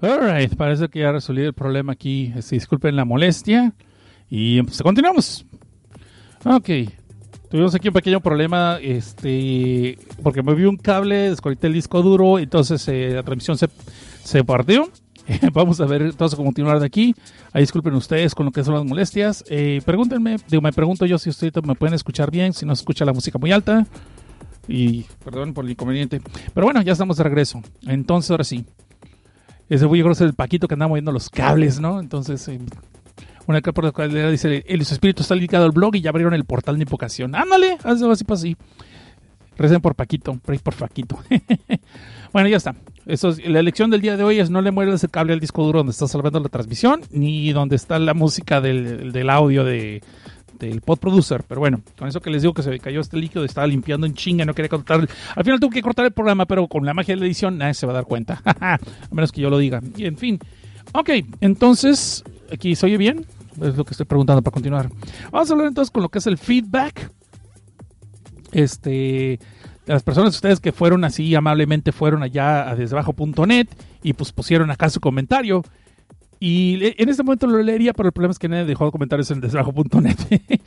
[0.00, 2.32] Alright, parece que ya resolví el problema aquí.
[2.36, 3.72] Este, disculpen la molestia.
[4.28, 5.46] Y pues, continuamos.
[6.44, 6.68] Ok.
[7.50, 12.38] Tuvimos aquí un pequeño problema, este, porque me vi un cable, desconecté el disco duro,
[12.38, 13.68] entonces eh, la transmisión se,
[14.24, 14.90] se partió.
[15.52, 17.14] Vamos a ver, entonces a continuar de aquí.
[17.52, 19.44] Ahí disculpen ustedes con lo que son las molestias.
[19.48, 22.80] Eh, pregúntenme, digo, me pregunto yo si ustedes me pueden escuchar bien, si no se
[22.80, 23.86] escucha la música muy alta.
[24.68, 26.20] Y perdón por el inconveniente.
[26.52, 27.62] Pero bueno, ya estamos de regreso.
[27.86, 28.64] Entonces, ahora sí.
[29.68, 32.00] Ese fue yo creo el Paquito que anda moviendo los cables, ¿no?
[32.00, 32.60] Entonces, eh,
[33.46, 36.44] una por la cual dice, el espíritu está dedicado al blog y ya abrieron el
[36.44, 37.34] portal de invocación.
[37.34, 38.56] Ándale, así, así, así.
[39.56, 41.18] Recen por Paquito, por Paquito.
[42.32, 42.74] bueno, ya está.
[43.06, 45.64] Eso la elección del día de hoy es no le mueras el cable al disco
[45.64, 50.02] duro donde está salvando la transmisión, ni donde está la música del, del audio de,
[50.58, 51.44] del pod producer.
[51.46, 54.06] Pero bueno, con eso que les digo que se me cayó este líquido, estaba limpiando
[54.06, 55.08] en chinga, no quería cortar.
[55.34, 57.74] Al final tuve que cortar el programa, pero con la magia de la edición nadie
[57.74, 58.42] se va a dar cuenta.
[58.44, 58.78] a
[59.10, 59.80] menos que yo lo diga.
[59.96, 60.38] Y en fin.
[60.92, 63.26] Ok, entonces, aquí se oye bien.
[63.60, 64.90] Es lo que estoy preguntando para continuar.
[65.30, 67.10] Vamos a hablar entonces con lo que es el feedback
[68.52, 69.38] este,
[69.86, 73.68] las personas ustedes que fueron así amablemente fueron allá a desbajo.net
[74.02, 75.62] y pues pusieron acá su comentario.
[76.38, 79.40] Y en este momento lo leería, pero el problema es que nadie dejó comentarios en
[79.40, 80.16] desbajo.net.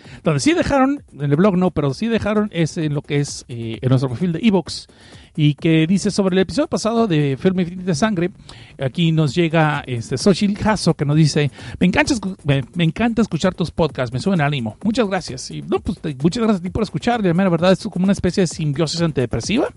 [0.24, 3.46] Donde sí dejaron, en el blog no, pero sí dejaron es en lo que es
[3.50, 4.88] eh, en nuestro perfil de Evox
[5.36, 8.32] y que dice sobre el episodio pasado de Film Infinity de Sangre.
[8.80, 12.14] Aquí nos llega este Xochitl Hasso que nos dice: me encanta,
[12.44, 14.78] me, encanta escuchar tus podcasts, me suben ánimo.
[14.84, 15.52] Muchas gracias.
[15.52, 17.22] Y no, pues muchas gracias a ti por escuchar.
[17.22, 19.68] De la verdad, es como una especie de simbiosis antidepresiva.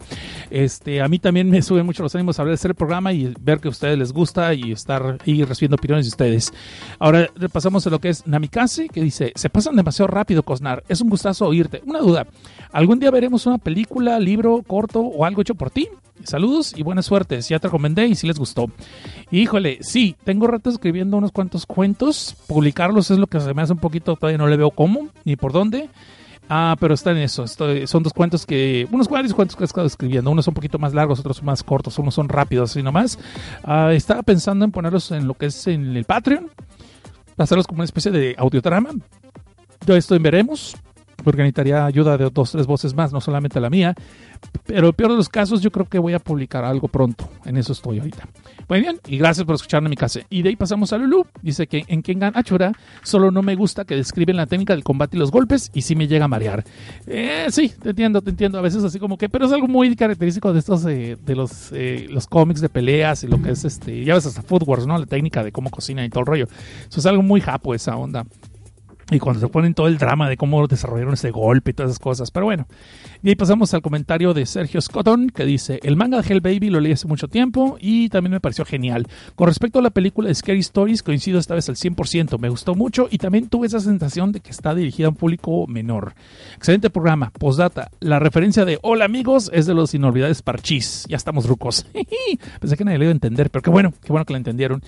[0.50, 3.60] Este, a mí también me suben mucho los ánimos a ver el programa y ver
[3.60, 6.52] que a ustedes les gusta y estar ahí recibiendo opiniones de ustedes.
[6.98, 10.84] Ahora pasamos a lo que es Namikaze, que dice: Se pasan demasiado rápido, Cosnar.
[10.88, 11.82] Es un gustazo oírte.
[11.86, 12.26] Una duda.
[12.72, 15.88] ¿Algún día veremos una película, libro, corto o algo hecho por ti?
[16.24, 17.40] Saludos y buena suerte.
[17.40, 18.66] Ya te recomendé y si les gustó.
[19.30, 22.36] Híjole, sí, tengo rato escribiendo unos cuantos cuentos.
[22.46, 25.36] Publicarlos es lo que se me hace un poquito, todavía no le veo cómo ni
[25.36, 25.88] por dónde.
[26.48, 27.46] Ah, pero está en eso.
[27.46, 28.86] son dos cuentos que.
[28.90, 30.30] Unos varios cuentos que he estado escribiendo.
[30.30, 33.18] Unos son un poquito más largos, otros más cortos, unos son rápidos, así nomás.
[33.64, 36.50] Ah, estaba pensando en ponerlos en lo que es en el Patreon.
[37.38, 38.90] Hacerlos como una especie de audiodrama.
[39.86, 40.76] Yo esto en veremos
[41.22, 43.94] porque necesitaría ayuda de dos, tres voces más, no solamente la mía.
[44.66, 47.28] Pero peor de los casos, yo creo que voy a publicar algo pronto.
[47.44, 48.28] En eso estoy ahorita.
[48.68, 50.20] Muy bien, y gracias por escucharme en mi casa.
[50.30, 51.26] Y de ahí pasamos a Lulu.
[51.42, 55.16] Dice que en Kengan Achura solo no me gusta que describen la técnica del combate
[55.16, 56.64] y los golpes y sí me llega a marear.
[57.06, 58.58] Eh, sí, te entiendo, te entiendo.
[58.58, 61.70] A veces así como que, pero es algo muy característico de estos, eh, de los,
[61.72, 64.98] eh, los cómics de peleas y lo que es este, ya ves hasta Food ¿no?
[64.98, 66.48] La técnica de cómo cocina y todo el rollo.
[66.88, 68.24] Eso es algo muy japo esa onda.
[69.12, 71.98] Y cuando se ponen todo el drama de cómo desarrollaron ese golpe y todas esas
[71.98, 72.30] cosas.
[72.30, 72.66] Pero bueno,
[73.22, 76.70] y ahí pasamos al comentario de Sergio Scotton que dice, el manga de Hell Baby
[76.70, 79.06] lo leí hace mucho tiempo y también me pareció genial.
[79.34, 82.38] Con respecto a la película de Scary Stories, coincido esta vez al 100%.
[82.38, 85.66] Me gustó mucho y también tuve esa sensación de que está dirigida a un público
[85.66, 86.14] menor.
[86.56, 87.30] Excelente programa.
[87.38, 91.04] Postdata, la referencia de Hola amigos es de los inolvidables parchís.
[91.08, 91.86] Ya estamos rucos.
[92.60, 94.82] Pensé que nadie le iba a entender, pero qué bueno, qué bueno que la entendieron.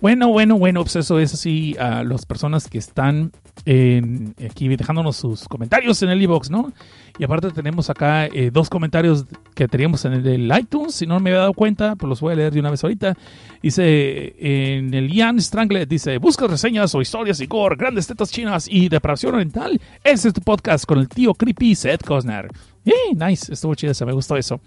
[0.00, 3.32] Bueno, bueno, bueno, pues eso es así a las personas que están
[3.64, 6.72] aquí dejándonos sus comentarios en el iBox, ¿no?
[7.18, 11.30] Y aparte tenemos acá eh, dos comentarios que teníamos en el, iTunes, si no me
[11.30, 13.16] había dado cuenta, pues los voy a leer de una vez ahorita.
[13.62, 18.66] Dice, en el Ian Stranglet, dice, busca reseñas o historias y gore, grandes tetas chinas
[18.68, 19.80] y depravación oriental.
[20.02, 22.48] Ese es tu podcast con el tío creepy Seth Cosner.
[22.84, 23.14] ¡Eh!
[23.14, 24.60] Nice, estuvo chido me gustó eso.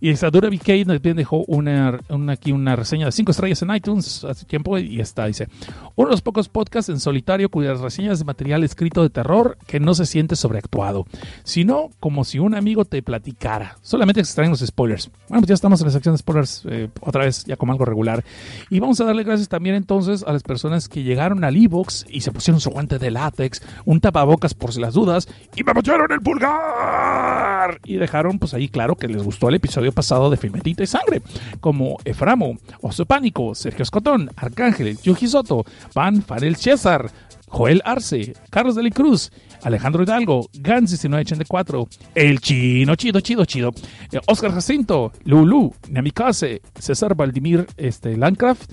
[0.00, 4.46] Y Isadora BK también dejó una, aquí una reseña de 5 estrellas en iTunes hace
[4.46, 5.48] tiempo y está, dice,
[5.94, 9.80] uno de los pocos podcasts en solitario cuyas reseñas de material escrito de terror que
[9.80, 11.06] no se siente sobreactuado,
[11.44, 13.76] sino como si un amigo te platicara.
[13.82, 15.10] Solamente extraen los spoilers.
[15.28, 17.84] Bueno, pues ya estamos en la sección de spoilers eh, otra vez, ya como algo
[17.84, 18.24] regular.
[18.70, 22.22] Y vamos a darle gracias también entonces a las personas que llegaron al e-box y
[22.22, 26.10] se pusieron su guante de látex, un tapabocas por si las dudas y me metieron
[26.10, 30.82] el pulgar y dejaron pues ahí claro que les gustó el episodio pasado de Filmetita
[30.82, 31.22] y Sangre,
[31.60, 37.10] como Eframo, Oso Pánico, Sergio Escotón, Arcángel, Yuji Soto, Van Farel César,
[37.48, 39.30] Joel Arce, Carlos de la Cruz,
[39.62, 43.72] Alejandro Hidalgo, Gans 1984, El Chino, chido, chido, chido,
[44.12, 48.70] eh, Oscar Jacinto, Lulu, Namikaze, César Valdimir este, Landcraft,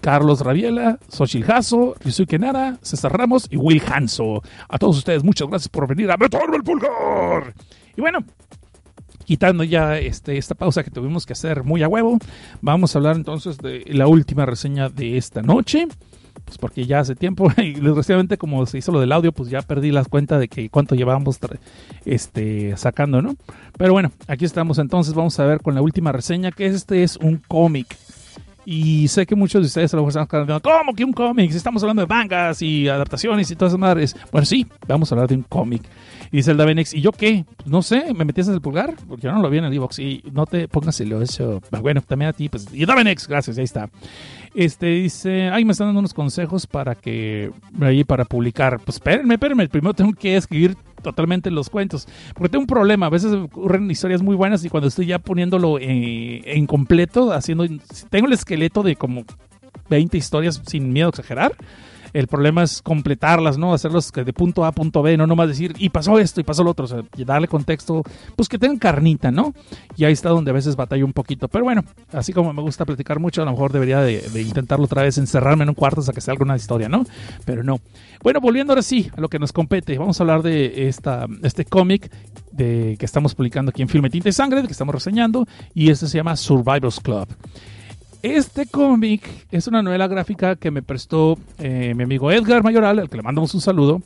[0.00, 4.42] Carlos Rabiela, Xochil Jasso, Ryusuke Nara, César Ramos y Will Hanso.
[4.68, 7.54] A todos ustedes, muchas gracias por venir a meterme el pulgar.
[7.96, 8.20] Y bueno,
[9.24, 12.18] quitando ya este, esta pausa que tuvimos que hacer muy a huevo,
[12.62, 15.88] vamos a hablar entonces de la última reseña de esta noche.
[16.44, 19.62] Pues porque ya hace tiempo, y desgraciadamente como se hizo lo del audio, pues ya
[19.62, 21.40] perdí la cuenta de que cuánto llevábamos
[22.04, 23.34] este, sacando, ¿no?
[23.76, 27.16] Pero bueno, aquí estamos entonces, vamos a ver con la última reseña, que este es
[27.16, 27.96] un cómic.
[28.64, 31.52] Y sé que muchos de ustedes a lo mejor están preguntando, ¿cómo que un cómic?
[31.52, 34.16] Estamos hablando de mangas y adaptaciones y todas esas madres.
[34.30, 35.82] Bueno, sí, vamos a hablar de un cómic.
[36.30, 37.44] Y dice el Davenex, ¿y yo qué?
[37.64, 38.94] No sé, ¿me metías el pulgar?
[39.08, 39.98] Porque yo no lo vi en el Evox.
[39.98, 41.60] Y no te pongas el eso.
[41.80, 42.66] Bueno, también a ti, pues.
[42.72, 43.88] Y Davenex, gracias, ahí está.
[44.54, 47.50] Este dice, ay, me están dando unos consejos para que,
[47.80, 48.80] ahí para publicar.
[48.80, 52.08] Pues espérenme, espérenme, primero tengo que escribir totalmente los cuentos.
[52.34, 55.78] Porque tengo un problema, a veces ocurren historias muy buenas y cuando estoy ya poniéndolo
[55.78, 57.66] en, en completo, haciendo,
[58.10, 59.24] tengo el esqueleto de como
[59.88, 61.52] 20 historias sin miedo a exagerar
[62.16, 63.74] el problema es completarlas, ¿no?
[63.74, 66.64] Hacerlos de punto A a punto B, no nomás decir, y pasó esto y pasó
[66.64, 68.02] lo otro, o darle contexto,
[68.34, 69.52] pues que tengan carnita, ¿no?
[69.96, 71.46] Y ahí está donde a veces batallo un poquito.
[71.48, 75.02] Pero bueno, así como me gusta platicar mucho, a lo mejor debería de, intentarlo otra
[75.02, 77.04] vez, encerrarme en un cuarto hasta que salga una historia, ¿no?
[77.44, 77.80] Pero no.
[78.22, 81.66] Bueno, volviendo ahora sí a lo que nos compete, vamos a hablar de esta, este
[81.66, 82.10] cómic
[82.50, 86.06] de, que estamos publicando aquí en Filme Tinta y Sangre, que estamos reseñando, y este
[86.06, 87.28] se llama Survivors Club.
[88.26, 89.22] Este cómic
[89.52, 93.22] es una novela gráfica que me prestó eh, mi amigo Edgar Mayoral, al que le
[93.22, 94.02] mandamos un saludo.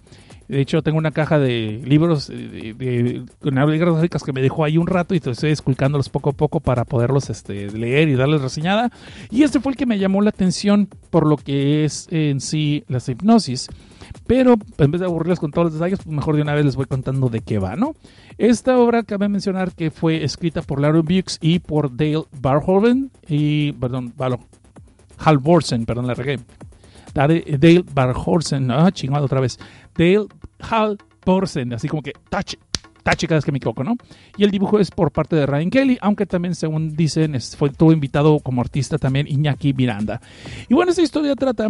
[0.47, 4.87] De hecho, tengo una caja de libros de, de, gráficas que me dejó ahí un
[4.87, 8.91] rato y estoy esculcándolos poco a poco para poderlos este, leer y darles reseñada.
[9.31, 12.85] Y este fue el que me llamó la atención por lo que es en sí
[12.89, 13.69] la hipnosis.
[14.31, 16.77] Pero en vez de aburrirles con todos los detalles, pues mejor de una vez les
[16.77, 17.97] voy contando de qué va, ¿no?
[18.39, 23.73] Esta obra cabe mencionar que fue escrita por Larry Bukes y por Dale Barhoven y,
[23.73, 24.15] perdón,
[25.19, 26.39] Halvorsen, perdón, la regué.
[27.13, 29.59] Dale Barhorsen, ah, chingado otra vez.
[29.97, 30.29] Dale
[30.61, 32.55] Halvorsen, así como que touch,
[33.03, 33.97] tache cada vez que me equivoco, ¿no?
[34.37, 37.91] Y el dibujo es por parte de Ryan Kelly, aunque también, según dicen, fue, tuvo
[37.91, 40.21] invitado como artista también Iñaki Miranda.
[40.69, 41.67] Y bueno, esta historia trata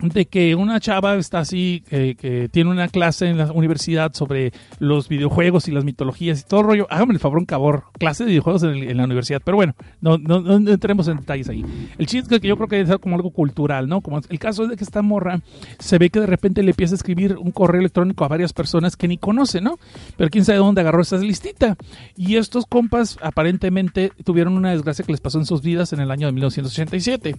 [0.00, 5.08] de que una chava está así, que tiene una clase en la universidad sobre los
[5.08, 6.86] videojuegos y las mitologías y todo el rollo.
[6.90, 9.40] Hágame el favor, un cabor, clase de videojuegos en, la universidad.
[9.44, 11.64] Pero bueno, no, no, entremos en detalles ahí.
[11.98, 14.00] El chiste es que yo creo que ser como algo cultural, ¿no?
[14.00, 15.40] Como el caso es de que esta morra
[15.78, 18.96] se ve que de repente le empieza a escribir un correo electrónico a varias personas
[18.96, 19.78] que ni conoce, ¿no?
[20.16, 21.76] Pero quién sabe dónde agarró esa listita.
[22.16, 26.10] Y estos compas aparentemente tuvieron una desgracia que les pasó en sus vidas en el
[26.10, 27.36] año de 1987.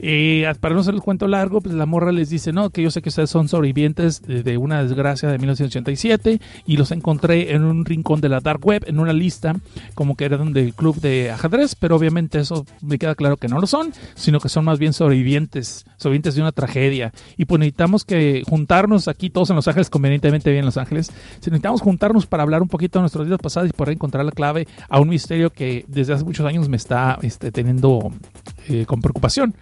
[0.00, 2.90] Eh, para no hacer el cuento largo, pues la morra les dice, no, que yo
[2.90, 7.84] sé que ustedes son sobrevivientes de, una desgracia de 1987 y los encontré en un
[7.84, 9.54] rincón de la dark web, en una lista
[9.94, 13.60] como que eran del club de ajedrez, pero obviamente eso me queda claro que no
[13.60, 17.12] lo son, sino que son más bien sobrevivientes, sobrevivientes de una tragedia.
[17.36, 21.12] Y pues necesitamos que juntarnos aquí todos en Los Ángeles, convenientemente bien en Los Ángeles,
[21.36, 24.66] necesitamos juntarnos para hablar un poquito de nuestros días pasados y poder encontrar la clave
[24.88, 28.12] a un misterio que desde hace muchos años me está este, teniendo
[28.68, 29.54] eh, con preocupación.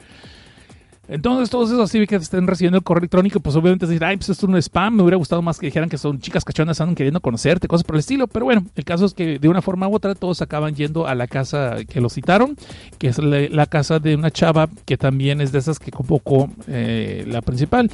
[1.09, 4.29] Entonces, todos esos así que estén recibiendo el correo electrónico, pues obviamente decir, ay, pues
[4.29, 6.95] esto es un spam, me hubiera gustado más que dijeran que son chicas cachonas, andan
[6.95, 8.27] queriendo conocerte, cosas por el estilo.
[8.27, 11.15] Pero bueno, el caso es que de una forma u otra todos acaban yendo a
[11.15, 12.57] la casa que los citaron,
[12.99, 17.25] que es la, casa de una chava que también es de esas que convocó eh,
[17.27, 17.91] la principal.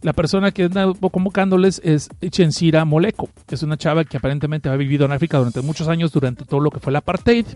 [0.00, 4.76] La persona que anda convocándoles es Chensira Moleko, que es una chava que aparentemente ha
[4.76, 7.46] vivido en África durante muchos años, durante todo lo que fue el apartheid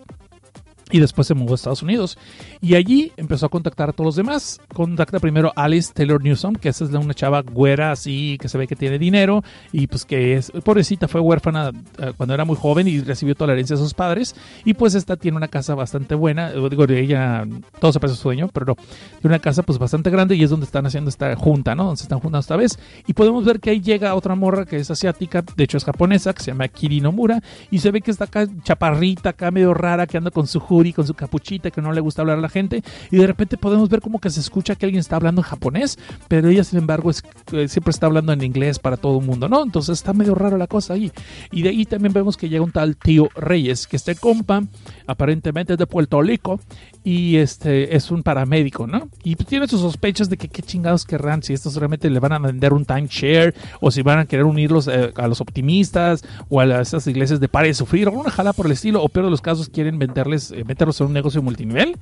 [0.91, 2.17] y después se mudó a Estados Unidos.
[2.61, 4.59] Y allí empezó a contactar a todos los demás.
[4.73, 8.57] Contacta primero a Alice Taylor Newsom, que esa es una chava güera así, que se
[8.57, 9.43] ve que tiene dinero.
[9.71, 13.47] Y pues que es, pobrecita, fue huérfana eh, cuando era muy joven y recibió toda
[13.47, 14.35] la herencia de sus padres.
[14.65, 16.51] Y pues esta tiene una casa bastante buena.
[16.51, 17.45] Digo, ella,
[17.79, 18.75] todo se parece a su dueño, pero no.
[18.75, 21.85] Tiene una casa pues bastante grande y es donde están haciendo esta junta, ¿no?
[21.85, 22.79] Donde se están juntando esta vez.
[23.07, 26.33] Y podemos ver que ahí llega otra morra que es asiática, de hecho es japonesa,
[26.33, 27.41] que se llama Kiri Nomura.
[27.71, 30.59] Y se ve que está acá chaparrita, acá medio rara, que anda con su
[30.93, 33.89] con su capuchita que no le gusta hablar a la gente y de repente podemos
[33.89, 37.09] ver como que se escucha que alguien está hablando en japonés, pero ella sin embargo
[37.09, 39.61] es, eh, siempre está hablando en inglés para todo el mundo, ¿no?
[39.63, 41.11] Entonces está medio raro la cosa ahí.
[41.51, 44.63] Y de ahí también vemos que llega un tal tío Reyes, que este compa
[45.05, 46.59] aparentemente es de Puerto Rico
[47.03, 49.09] y este es un paramédico, ¿no?
[49.23, 52.39] Y tiene sus sospechas de que qué chingados querrán, si estos realmente le van a
[52.39, 56.81] vender un timeshare o si van a querer unirlos eh, a los optimistas o a
[56.81, 59.31] esas iglesias de pare de sufrir o una jala por el estilo o peor de
[59.31, 61.97] los casos quieren venderles, eh, meterlos en un negocio multinivel.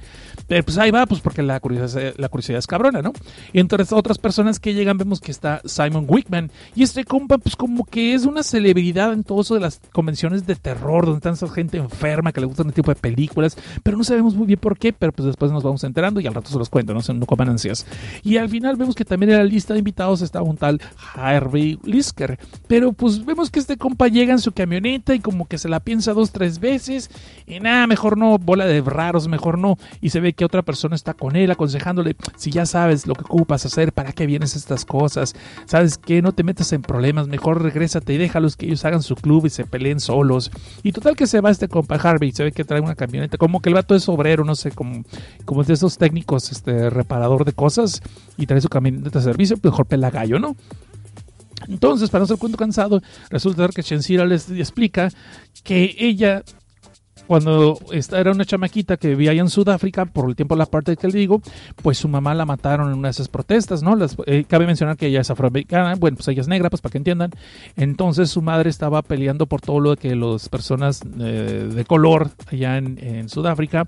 [0.47, 3.13] Pero pues ahí va, pues porque la curiosidad, la curiosidad es cabrona, ¿no?
[3.53, 6.51] Y entre otras personas que llegan vemos que está Simon Wickman.
[6.76, 10.45] Y este compa pues como que es una celebridad en todo eso de las convenciones
[10.45, 13.97] de terror, donde están esa gente enferma que le gustan este tipo de películas, pero
[13.97, 16.49] no sabemos muy bien por qué, pero pues después nos vamos enterando y al rato
[16.49, 17.86] se los cuento, no, no coman ansias.
[18.24, 20.82] Y al final vemos que también en la lista de invitados estaba un tal
[21.15, 22.38] Harvey Lisker.
[22.68, 25.80] Pero pues vemos que este compa llega en su camioneta y como que se la
[25.80, 27.09] piensa dos, tres veces
[27.45, 29.78] y nada, mejor no, bola de raros, mejor no.
[30.01, 33.24] Y se ve que otra persona está con él aconsejándole, si ya sabes lo que
[33.24, 35.36] ocupas hacer, ¿para qué vienes estas cosas?
[35.66, 39.16] ¿Sabes que No te metas en problemas, mejor regrésate y déjalos que ellos hagan su
[39.16, 40.51] club y se peleen solos.
[40.82, 43.62] Y total que se va este compa Harvey, se ve que trae una camioneta, como
[43.62, 45.03] que el vato es obrero, no sé, como,
[45.45, 48.01] como de esos técnicos, este, reparador de cosas,
[48.38, 50.55] y trae su camioneta de servicio, mejor pela gallo, ¿no?
[51.68, 55.10] Entonces, para no ser cuento cansado, resulta que Shensira les explica
[55.64, 56.43] que ella
[57.28, 60.95] cuando esta era una chamaquita que vivía allá en Sudáfrica, por el tiempo la parte
[60.95, 61.41] que le digo,
[61.82, 63.95] pues su mamá la mataron en una de esas protestas, ¿no?
[63.95, 66.91] Las, eh, cabe mencionar que ella es afroamericana, bueno, pues ella es negra, pues para
[66.91, 67.32] que entiendan.
[67.75, 72.78] Entonces su madre estaba peleando por todo lo que las personas eh, de color allá
[72.78, 73.88] en Sudáfrica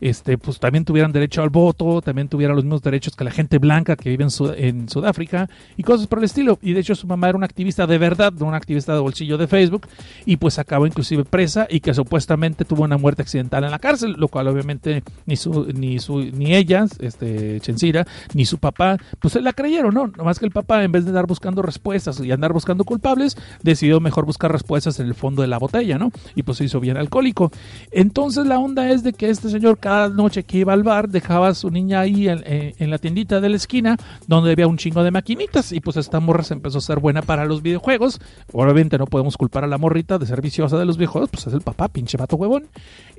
[0.00, 3.58] este, pues también tuvieran derecho al voto, también tuvieran los mismos derechos que la gente
[3.58, 4.24] blanca que vive
[4.56, 6.58] en, Sudáfrica y cosas por el estilo.
[6.62, 9.38] Y de hecho su mamá era una activista de verdad, no una activista de bolsillo
[9.38, 9.86] de Facebook
[10.24, 14.14] y pues acabó inclusive presa y que supuestamente tuvo una muerte accidental en la cárcel,
[14.16, 19.32] lo cual obviamente ni su ni su ni ella, este Chensira, ni su papá, pues
[19.32, 20.06] se la creyeron, ¿no?
[20.08, 24.00] Nomás que el papá en vez de andar buscando respuestas y andar buscando culpables, decidió
[24.00, 26.10] mejor buscar respuestas en el fondo de la botella, ¿no?
[26.34, 27.50] Y pues se hizo bien alcohólico.
[27.90, 31.46] Entonces la onda es de que este señor cada noche que iba al bar dejaba
[31.46, 35.12] a su niña ahí en, la tiendita de la esquina donde había un chingo de
[35.12, 38.18] maquinitas y pues esta morra se empezó a ser buena para los videojuegos.
[38.52, 41.54] Obviamente no podemos culpar a la morrita de ser viciosa de los videojuegos, pues es
[41.54, 42.66] el papá, pinche vato huevón.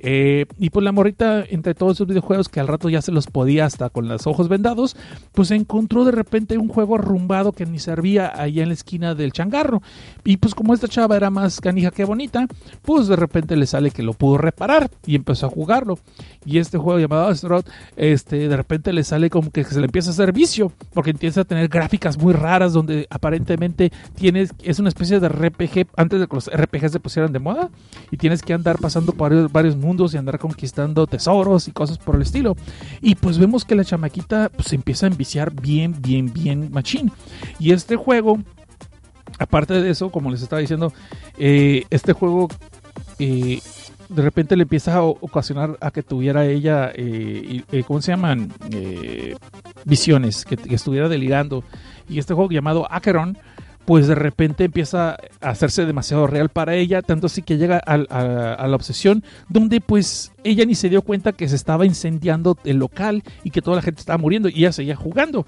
[0.00, 3.28] Eh, y pues la morrita, entre todos esos videojuegos que al rato ya se los
[3.28, 4.94] podía hasta con los ojos vendados,
[5.32, 9.32] pues encontró de repente un juego arrumbado que ni servía allá en la esquina del
[9.32, 9.80] changarro.
[10.22, 12.46] Y pues como esta chava era más canija que bonita,
[12.82, 15.98] pues de repente le sale que lo pudo reparar y empezó a jugarlo.
[16.58, 20.12] Este juego llamado Astaroth, este, de repente le sale como que se le empieza a
[20.12, 25.20] hacer vicio, porque empieza a tener gráficas muy raras donde aparentemente tienes, es una especie
[25.20, 27.70] de RPG antes de que los RPGs se pusieran de moda
[28.10, 32.16] y tienes que andar pasando por varios, mundos y andar conquistando tesoros y cosas por
[32.16, 32.56] el estilo.
[33.00, 37.12] Y pues vemos que la chamaquita pues, se empieza a enviciar bien, bien, bien machín.
[37.58, 38.38] Y este juego
[39.38, 40.92] aparte de eso, como les estaba diciendo,
[41.38, 42.48] eh, este juego
[43.18, 43.60] eh,
[44.08, 48.52] de repente le empieza a ocasionar a que tuviera ella, eh, ¿cómo se llaman?
[49.84, 51.64] visiones, que, estuviera delirando.
[52.08, 53.38] Y este juego llamado Acheron,
[53.84, 57.94] pues de repente empieza a hacerse demasiado real para ella, tanto así que llega a,
[57.94, 62.76] a, la obsesión, donde pues ella ni se dio cuenta que se estaba incendiando el
[62.76, 65.46] local y que toda la gente estaba muriendo y ella seguía jugando.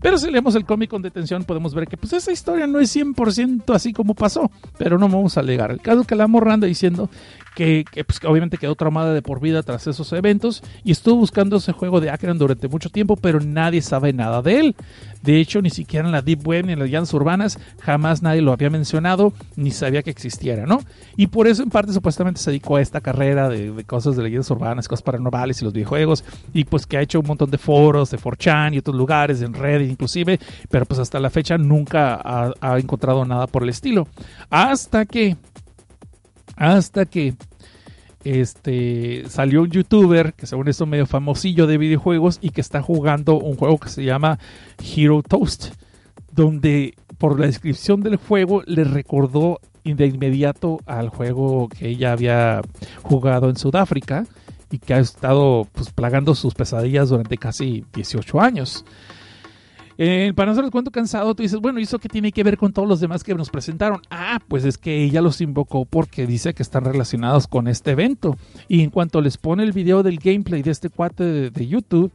[0.00, 2.94] Pero si leemos el cómic con detención podemos ver que pues esa historia no es
[2.94, 5.70] 100% así como pasó, pero no vamos a alegar.
[5.70, 7.08] El caso que la morra anda diciendo
[7.56, 11.72] que, pues, obviamente quedó traumada de por vida tras esos eventos y estuvo buscando ese
[11.72, 14.76] juego de Akron durante mucho tiempo, pero nadie sabe nada de él.
[15.22, 18.42] De hecho, ni siquiera en la Deep Web ni en las llanas urbanas jamás nadie
[18.42, 20.80] lo había mencionado ni sabía que existiera, ¿no?
[21.16, 24.50] Y por eso en parte supuestamente se dedicó a esta carrera de, cosas de leyendas
[24.50, 28.10] urbanas, cosas paranormales y los videojuegos y pues que ha hecho un montón de foros
[28.10, 30.38] de 4chan y otros lugares, en Reddit inclusive,
[30.68, 32.20] pero pues hasta la fecha nunca
[32.60, 34.06] ha encontrado nada por el estilo.
[34.50, 35.36] Hasta que
[36.56, 37.34] hasta que
[38.24, 43.38] este salió un youtuber que según eso medio famosillo de videojuegos y que está jugando
[43.38, 44.40] un juego que se llama
[44.78, 45.74] Hero Toast,
[46.32, 49.60] donde por la descripción del juego le recordó
[49.94, 52.60] de inmediato al juego que ella había
[53.02, 54.26] jugado en Sudáfrica
[54.70, 58.84] y que ha estado pues, plagando sus pesadillas durante casi 18 años.
[59.98, 62.72] Eh, para nosotros, cuánto cansado, tú dices, bueno, ¿y eso qué tiene que ver con
[62.72, 64.02] todos los demás que nos presentaron?
[64.10, 68.36] Ah, pues es que ella los invocó porque dice que están relacionados con este evento.
[68.68, 72.12] Y en cuanto les pone el video del gameplay de este cuate de, YouTube,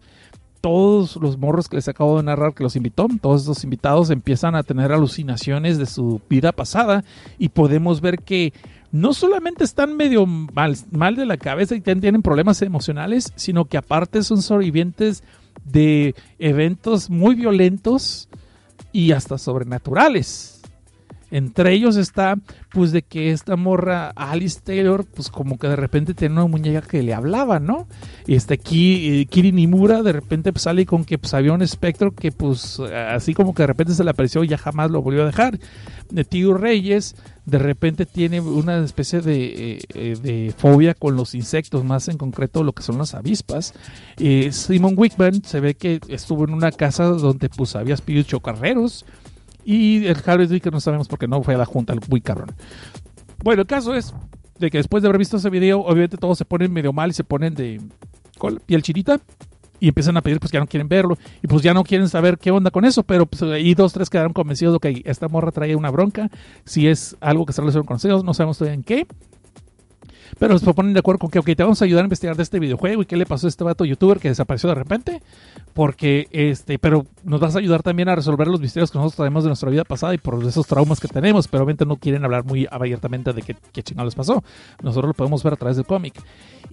[0.62, 4.56] todos los morros que les acabo de narrar que los invitó, todos esos invitados empiezan
[4.56, 7.04] a tener alucinaciones de su vida pasada
[7.40, 8.54] y podemos ver que
[8.92, 14.22] no solamente están medio mal de la cabeza y tienen problemas emocionales, sino que aparte
[14.22, 15.24] son sobrevivientes
[15.64, 18.30] de eventos muy violentos
[18.92, 20.61] y hasta sobrenaturales.
[21.32, 22.36] Entre ellos está,
[22.72, 26.82] pues, de que esta morra, Alice Taylor, pues, como que de repente tiene una muñeca
[26.82, 27.88] que le hablaba, ¿no?
[28.28, 31.62] Y este Ki, eh, Kiri Nimura, de repente pues, sale con que pues, había un
[31.62, 35.02] espectro que, pues, así como que de repente se le apareció y ya jamás lo
[35.02, 35.58] volvió a dejar.
[36.10, 37.16] De Tío Reyes,
[37.46, 42.64] de repente tiene una especie de, eh, de, fobia con los insectos, más en concreto
[42.64, 43.74] lo que son las avispas.
[44.18, 49.06] Eh, Simon Wickman se ve que estuvo en una casa donde pues había espíritus chocarreros
[49.64, 52.52] y el Harvey que no sabemos por qué no fue a la junta, muy cabrón.
[53.44, 54.14] Bueno, el caso es
[54.60, 57.14] de que después de haber visto ese video, obviamente todos se ponen medio mal y
[57.14, 57.82] se ponen de
[58.66, 59.20] piel chirita
[59.80, 62.08] y empiezan a pedir pues que ya no quieren verlo y pues ya no quieren
[62.08, 65.28] saber qué onda con eso, pero pues ahí dos, tres quedaron convencidos de que esta
[65.28, 66.30] morra trae una bronca,
[66.64, 69.08] si es algo que se relaciona con ellos, no sabemos todavía en qué,
[70.40, 72.44] pero se ponen de acuerdo con que, ok, te vamos a ayudar a investigar de
[72.44, 75.22] este videojuego y qué le pasó a este vato youtuber que desapareció de repente.
[75.74, 79.44] Porque, este, pero nos vas a ayudar también a resolver los misterios que nosotros traemos
[79.44, 81.48] de nuestra vida pasada y por esos traumas que tenemos.
[81.48, 84.44] Pero obviamente no quieren hablar muy abiertamente de qué, qué chingados les pasó.
[84.82, 86.16] Nosotros lo podemos ver a través del cómic.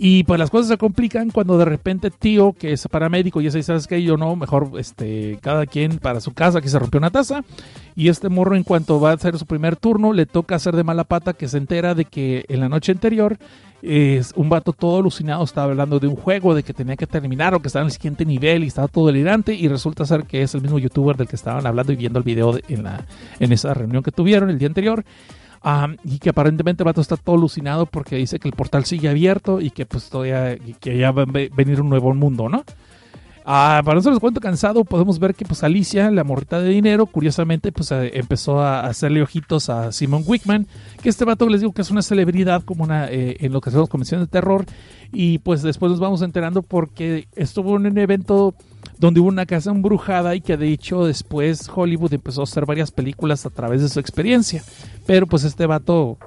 [0.01, 3.61] Y pues las cosas se complican cuando de repente tío, que es paramédico, y ese,
[3.65, 4.01] ¿sabes qué?
[4.01, 7.43] Yo no, mejor este, cada quien para su casa, que se rompió una taza.
[7.97, 10.85] Y este morro, en cuanto va a hacer su primer turno, le toca hacer de
[10.85, 13.39] mala pata que se entera de que en la noche anterior
[13.83, 17.55] es un vato todo alucinado estaba hablando de un juego, de que tenía que terminar
[17.55, 20.43] o que estaba en el siguiente nivel y estaba todo delirante y resulta ser que
[20.43, 23.05] es el mismo youtuber del que estaban hablando y viendo el video en, la,
[23.39, 25.05] en esa reunión que tuvieron el día anterior.
[26.05, 29.61] Y que aparentemente el vato está todo alucinado porque dice que el portal sigue abierto
[29.61, 32.65] y que pues todavía que ya va a venir un nuevo mundo, ¿no?
[33.51, 37.73] Ah, para nosotros cuento cansado podemos ver que pues Alicia, la morrita de dinero, curiosamente
[37.73, 40.67] pues eh, empezó a hacerle ojitos a Simon Wickman,
[41.03, 43.71] que este vato les digo que es una celebridad como una eh, en lo que
[43.71, 44.67] hacemos convenciones de terror
[45.13, 48.55] y pues después nos vamos enterando porque estuvo en un evento
[48.99, 52.91] donde hubo una casa embrujada y que de hecho después Hollywood empezó a hacer varias
[52.91, 54.63] películas a través de su experiencia.
[55.07, 56.19] Pero pues este vato,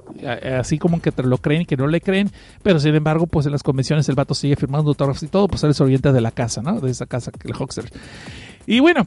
[0.58, 2.30] así como que te lo creen y que no le creen,
[2.62, 5.62] pero sin embargo pues en las convenciones el vato sigue firmando autógrafos y todo, pues
[5.64, 6.80] él es oriente de la casa, ¿no?
[6.80, 7.90] De esa casa, el Hoxer.
[8.66, 9.06] Y bueno,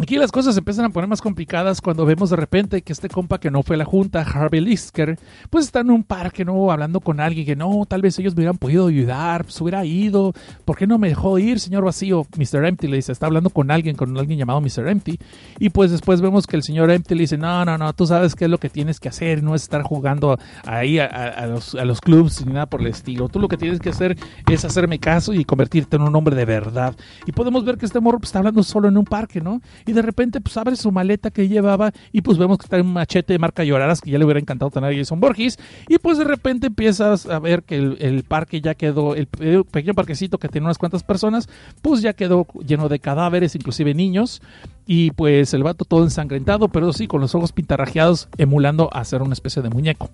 [0.00, 3.08] Aquí las cosas se empiezan a poner más complicadas cuando vemos de repente que este
[3.08, 5.18] compa que no fue a la junta, Harvey Lisker,
[5.50, 6.70] pues está en un parque, ¿no?
[6.70, 10.34] Hablando con alguien que no, tal vez ellos me hubieran podido ayudar, pues hubiera ido.
[10.64, 12.24] ¿Por qué no me dejó ir, señor vacío?
[12.36, 12.64] Mr.
[12.64, 14.86] Empty le dice, está hablando con alguien, con alguien llamado Mr.
[14.86, 15.18] Empty.
[15.58, 18.36] Y pues después vemos que el señor Empty le dice, no, no, no, tú sabes
[18.36, 21.84] qué es lo que tienes que hacer, no es estar jugando ahí a, los, a
[21.84, 23.28] los clubs ni nada por el estilo.
[23.28, 24.16] Tú lo que tienes que hacer
[24.48, 26.94] es hacerme caso y convertirte en un hombre de verdad.
[27.26, 29.60] Y podemos ver que este morro pues, está hablando solo en un parque, ¿no?
[29.88, 32.86] Y de repente pues abre su maleta que llevaba y pues vemos que está en
[32.86, 35.58] un machete de marca Lloraras que ya le hubiera encantado tener a Jason Borges
[35.88, 40.36] y pues de repente empiezas a ver que el, parque ya quedó, el pequeño parquecito
[40.36, 41.48] que tiene unas cuantas personas,
[41.80, 44.42] pues ya quedó lleno de cadáveres, inclusive niños
[44.86, 49.22] y pues el vato todo ensangrentado, pero sí con los ojos pintarrajeados emulando a ser
[49.22, 50.10] una especie de muñeco.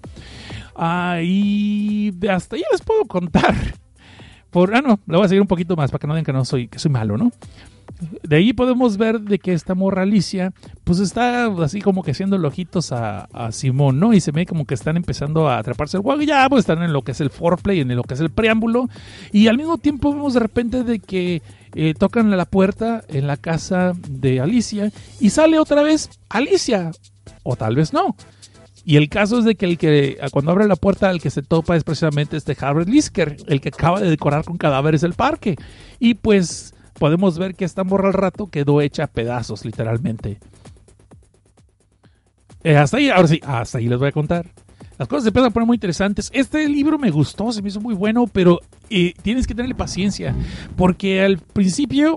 [0.76, 3.54] Ahí hasta ya les puedo contar.
[4.50, 6.32] Por, ah, no, le voy a seguir un poquito más para que no digan que
[6.32, 7.32] no soy, que soy malo, ¿no?
[8.22, 10.52] De ahí podemos ver de que esta morra Alicia,
[10.84, 14.12] pues está así como que haciendo ojitos a, a, Simón, ¿no?
[14.12, 16.20] Y se ve como que están empezando a atraparse el juego.
[16.22, 18.30] Y ya, pues están en lo que es el foreplay, en lo que es el
[18.30, 18.88] preámbulo.
[19.32, 21.42] Y al mismo tiempo vemos de repente de que
[21.74, 24.90] eh, tocan la puerta en la casa de Alicia
[25.20, 26.90] y sale otra vez Alicia.
[27.42, 28.16] O tal vez no.
[28.84, 31.42] Y el caso es de que el que cuando abre la puerta el que se
[31.42, 35.56] topa es precisamente este Harvard Lisker, el que acaba de decorar con cadáveres el parque.
[35.98, 40.38] Y pues podemos ver que esta morra al rato quedó hecha a pedazos, literalmente.
[42.62, 44.46] Eh, hasta ahí, ahora sí, hasta ahí les voy a contar.
[44.98, 46.30] Las cosas se empiezan a poner muy interesantes.
[46.32, 50.34] Este libro me gustó, se me hizo muy bueno, pero eh, tienes que tenerle paciencia.
[50.76, 52.16] Porque al principio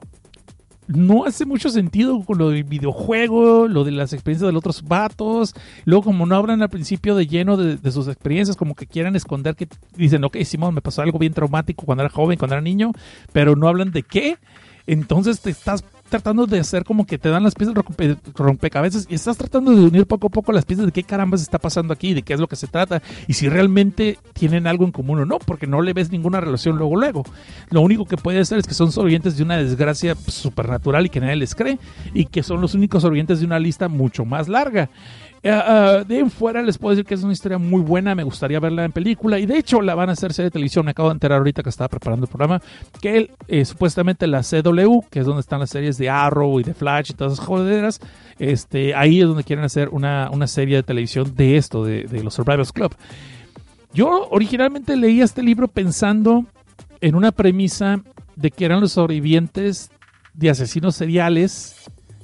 [0.87, 4.83] no hace mucho sentido con lo del videojuego, lo de las experiencias de los otros
[4.83, 5.55] vatos.
[5.85, 9.15] Luego, como no hablan al principio de lleno de, de, sus experiencias, como que quieran
[9.15, 12.61] esconder que dicen, ok, Simón, me pasó algo bien traumático cuando era joven, cuando era
[12.61, 12.91] niño,
[13.33, 14.37] pero no hablan de qué.
[14.87, 19.15] Entonces te estás tratando de hacer como que te dan las piezas de rompecabezas y
[19.15, 21.93] estás tratando de unir poco a poco las piezas de qué caramba se está pasando
[21.93, 25.19] aquí, de qué es lo que se trata y si realmente tienen algo en común
[25.19, 27.23] o no, porque no le ves ninguna relación luego luego.
[27.69, 31.19] Lo único que puede ser es que son sobrevivientes de una desgracia supernatural y que
[31.19, 31.77] nadie les cree
[32.13, 34.89] y que son los únicos sobrevivientes de una lista mucho más larga.
[35.43, 38.59] Eh, ah, de fuera les puedo decir que es una historia muy buena, me gustaría
[38.59, 41.09] verla en película y de hecho la van a hacer serie de televisión, me acabo
[41.09, 42.61] de enterar ahorita que estaba preparando el programa,
[43.01, 46.63] que él, eh, supuestamente la CW, que es donde están las series de Arrow y
[46.63, 47.99] de Flash y todas esas joderas,
[48.39, 52.33] este, ahí es donde quieren hacer una, serie de televisión de esto, de, de los
[52.33, 52.95] Survivors Club.
[53.93, 56.45] Yo originalmente leí este libro pensando
[57.01, 58.01] en una premisa
[58.35, 59.91] de que eran los sobrevivientes
[60.33, 61.75] de asesinos seriales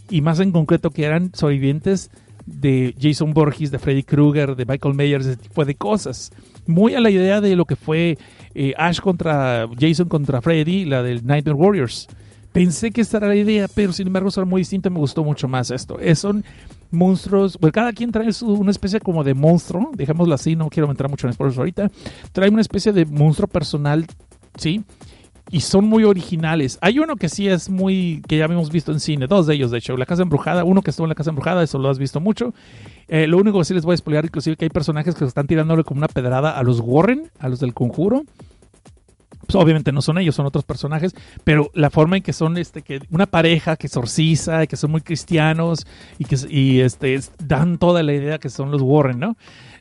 [0.10, 2.12] y más en concreto que eran sobrevivientes
[2.46, 6.32] de Jason Borges, de Freddy Krueger, de Michael Myers, ese tipo de cosas.
[6.66, 8.18] Muy a la idea de lo que fue
[8.56, 12.08] eh, Ash contra Jason contra Freddy, la del Nightmare Warriors.
[12.52, 15.48] Pensé que esta era la idea, pero sin embargo son muy distintos me gustó mucho
[15.48, 15.98] más esto.
[16.00, 16.44] Es, son
[16.92, 21.10] monstruos, bueno, cada quien trae una especie como de monstruo, dejémoslo así, no quiero entrar
[21.10, 21.90] mucho en spoilers ahorita.
[22.32, 24.06] Trae una especie de monstruo personal,
[24.56, 24.84] ¿sí?
[25.52, 26.78] Y son muy originales.
[26.82, 29.72] Hay uno que sí es muy, que ya habíamos visto en cine, dos de ellos
[29.72, 32.00] de hecho, La Casa Embrujada, uno que estuvo en La Casa Embrujada, eso lo has
[32.00, 32.54] visto mucho.
[33.08, 35.48] Eh, lo único que sí les voy a spoiler, inclusive que hay personajes que están
[35.48, 38.24] tirándole como una pedrada a los Warren, a los del conjuro.
[39.46, 41.14] Pues, obviamente no son ellos, son otros personajes,
[41.44, 45.02] pero la forma en que son este, que una pareja que exorciza, que son muy
[45.02, 45.86] cristianos
[46.18, 49.36] y que y este, dan toda la idea que son los Warren, ¿no?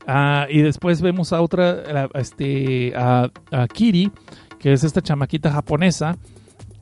[0.07, 4.11] Ah, y después vemos a otra, este, a, a Kiri,
[4.63, 6.17] que es esta chamaquita japonesa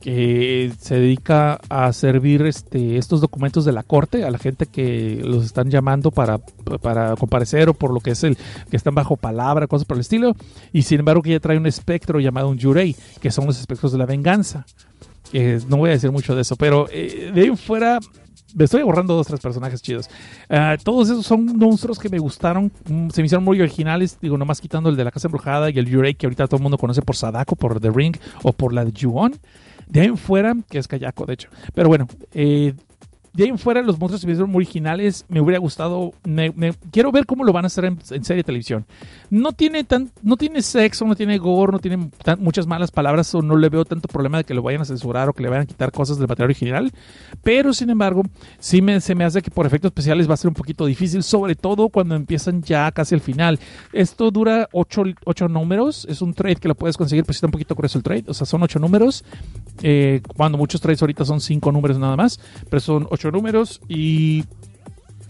[0.01, 5.21] que se dedica a servir este, estos documentos de la corte a la gente que
[5.23, 6.39] los están llamando para,
[6.81, 8.35] para comparecer o por lo que es el
[8.69, 10.35] que están bajo palabra, cosas por el estilo.
[10.73, 13.91] Y sin embargo que ella trae un espectro llamado un yurei, que son los espectros
[13.91, 14.65] de la venganza.
[15.67, 17.99] no voy a decir mucho de eso, pero eh, de ahí fuera
[18.55, 20.09] me estoy borrando dos, tres personajes chidos.
[20.49, 22.71] Ah, todos esos son monstruos que me gustaron.
[22.87, 24.17] Mm, se me hicieron muy originales.
[24.21, 26.63] Digo, nomás quitando el de la Casa Embrujada y el Yurei, que ahorita todo el
[26.63, 29.33] mundo conoce por Sadako, por The Ring o por la de Ju-On.
[29.87, 31.49] De ahí fuera, que es Kayako, de hecho.
[31.73, 32.73] Pero bueno, eh,
[33.33, 35.25] de ahí en fuera, los monstruos muy originales.
[35.29, 36.13] Me hubiera gustado.
[36.25, 36.51] Me,
[36.91, 38.85] quiero ver cómo lo van a hacer en, serie de televisión.
[39.29, 42.09] No tiene, tan, no tiene sexo, no tiene gore, no tiene
[42.39, 43.33] muchas malas palabras.
[43.33, 45.49] O no le veo tanto problema de que lo vayan a censurar o que le
[45.49, 46.91] vayan a quitar cosas del material original.
[47.41, 48.23] Pero sin embargo,
[48.59, 51.23] sí me, se me hace que por efectos especiales va a ser un poquito difícil.
[51.23, 53.59] Sobre todo cuando empiezan ya casi al final.
[53.93, 55.05] Esto dura ocho,
[55.47, 56.05] números.
[56.09, 58.25] Es un trade que lo puedes conseguir, pues está un poquito grueso el trade.
[58.27, 59.23] O sea, son ocho números.
[59.83, 62.41] Eh, cuando muchos trades ahorita son cinco números nada más.
[62.69, 64.43] Pero son ocho números y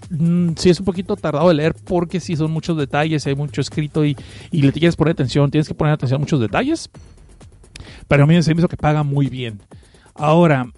[0.09, 3.61] mm, sí es un poquito tardado de leer porque sí son muchos detalles, hay mucho
[3.61, 4.15] escrito y,
[4.51, 6.89] y le tienes que poner atención, tienes que poner atención a muchos detalles.
[8.07, 9.61] Pero a mí me hizo que paga muy bien.
[10.15, 10.71] Ahora,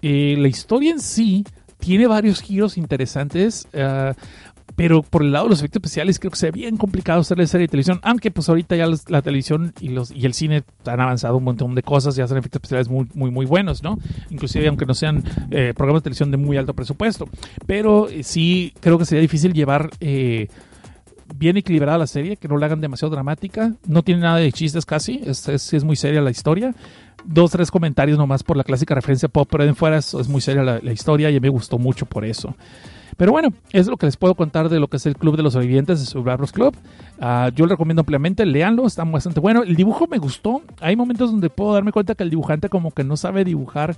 [0.00, 1.44] eh, la historia en sí
[1.78, 3.66] tiene varios giros interesantes.
[3.74, 4.14] Uh,
[4.74, 7.66] pero por el lado de los efectos especiales creo que sería bien complicado hacerle serie
[7.66, 11.36] de televisión, aunque pues ahorita ya la televisión y los y el cine han avanzado
[11.36, 13.98] un montón de cosas y hacen efectos especiales muy muy muy buenos, ¿no?
[14.30, 17.28] Inclusive aunque no sean eh, programas de televisión de muy alto presupuesto,
[17.66, 20.48] pero eh, sí creo que sería difícil llevar eh,
[21.34, 24.86] bien equilibrada la serie, que no la hagan demasiado dramática, no tiene nada de chistes
[24.86, 26.74] casi, es, es, muy seria la historia,
[27.24, 30.40] dos, tres comentarios nomás por la clásica referencia pop, pero de fuera es, es muy
[30.40, 32.54] seria la, la, historia y me gustó mucho por eso.
[33.16, 35.42] Pero bueno, es lo que les puedo contar de lo que es el Club de
[35.42, 36.74] los Sobrevivientes de Survivors Club.
[37.20, 39.62] Uh, yo lo recomiendo ampliamente, leanlo, está bastante bueno.
[39.62, 40.62] El dibujo me gustó.
[40.80, 43.96] Hay momentos donde puedo darme cuenta que el dibujante como que no sabe dibujar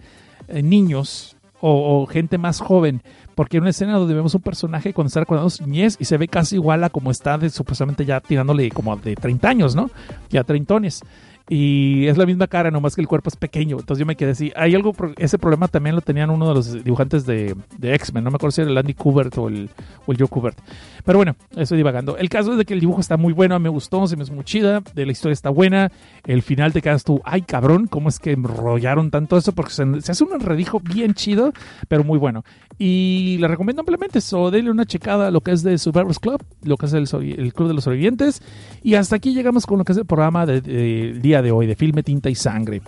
[0.49, 1.37] eh, niños
[1.67, 3.01] o, gente más joven.
[3.35, 6.19] Porque en una escena donde vemos un personaje cuando está recordando su niñez y se
[6.19, 9.91] ve casi igual a como está de, supuestamente ya tirándole como de 30 años, ¿no?
[10.29, 11.03] Ya treintones
[11.49, 13.76] y es la misma cara, nomás que el cuerpo es pequeño.
[13.78, 14.53] Entonces yo me quedé así.
[14.57, 18.30] Hay algo, ese problema también lo tenían uno de los dibujantes de, de X-Men, no
[18.30, 19.68] me acuerdo si era el Andy Kubert o el,
[20.07, 20.59] o el Joe Kubert.
[21.05, 22.16] Pero bueno, estoy divagando.
[22.16, 24.30] El caso es de que el dibujo está muy bueno, me gustó, se me es
[24.30, 25.92] muy chida, de la historia está buena.
[26.26, 29.53] El final te quedas tú, ay cabrón, ¿cómo es que enrollaron tanto eso?
[29.53, 31.53] Porque se, hace un enredijo bien chido,
[31.88, 32.42] pero muy bueno.
[32.78, 36.42] Y le recomiendo ampliamente eso, denle una checada a lo que es de Survivors Club,
[36.62, 37.07] lo que es el,
[37.38, 38.42] el Club de los Sobrevivientes.
[38.82, 41.66] Y hasta aquí llegamos con lo que es el programa del de, de de hoy,
[41.66, 42.82] de Filme, Tinta y Sangre.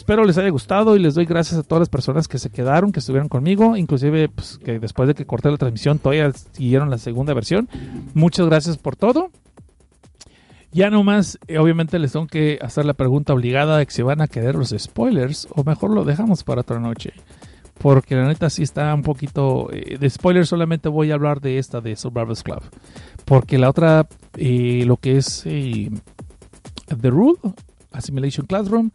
[0.00, 2.90] Espero les haya gustado y les doy gracias a todas las personas que se quedaron,
[2.90, 6.96] que estuvieron conmigo, inclusive pues, que después de que corté la transmisión todavía siguieron la
[6.96, 7.68] segunda versión.
[8.14, 9.30] Muchas gracias por todo.
[10.72, 14.22] Ya nomás, eh, obviamente les tengo que hacer la pregunta obligada de que si van
[14.22, 17.12] a querer los spoilers o mejor lo dejamos para otra noche.
[17.78, 19.68] Porque la neta sí está un poquito...
[19.72, 22.62] Eh, de spoilers solamente voy a hablar de esta de Survivors Club.
[23.24, 27.38] Porque la otra, eh, lo que es The Rule,
[27.92, 28.90] Assimilation Classroom,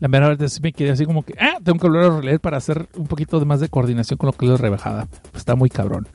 [0.00, 2.40] la verdad es que me quedé así como que, ah, tengo que volver a releer
[2.40, 5.08] para hacer un poquito de más de coordinación con lo que es rebajada.
[5.34, 6.08] Está muy cabrón.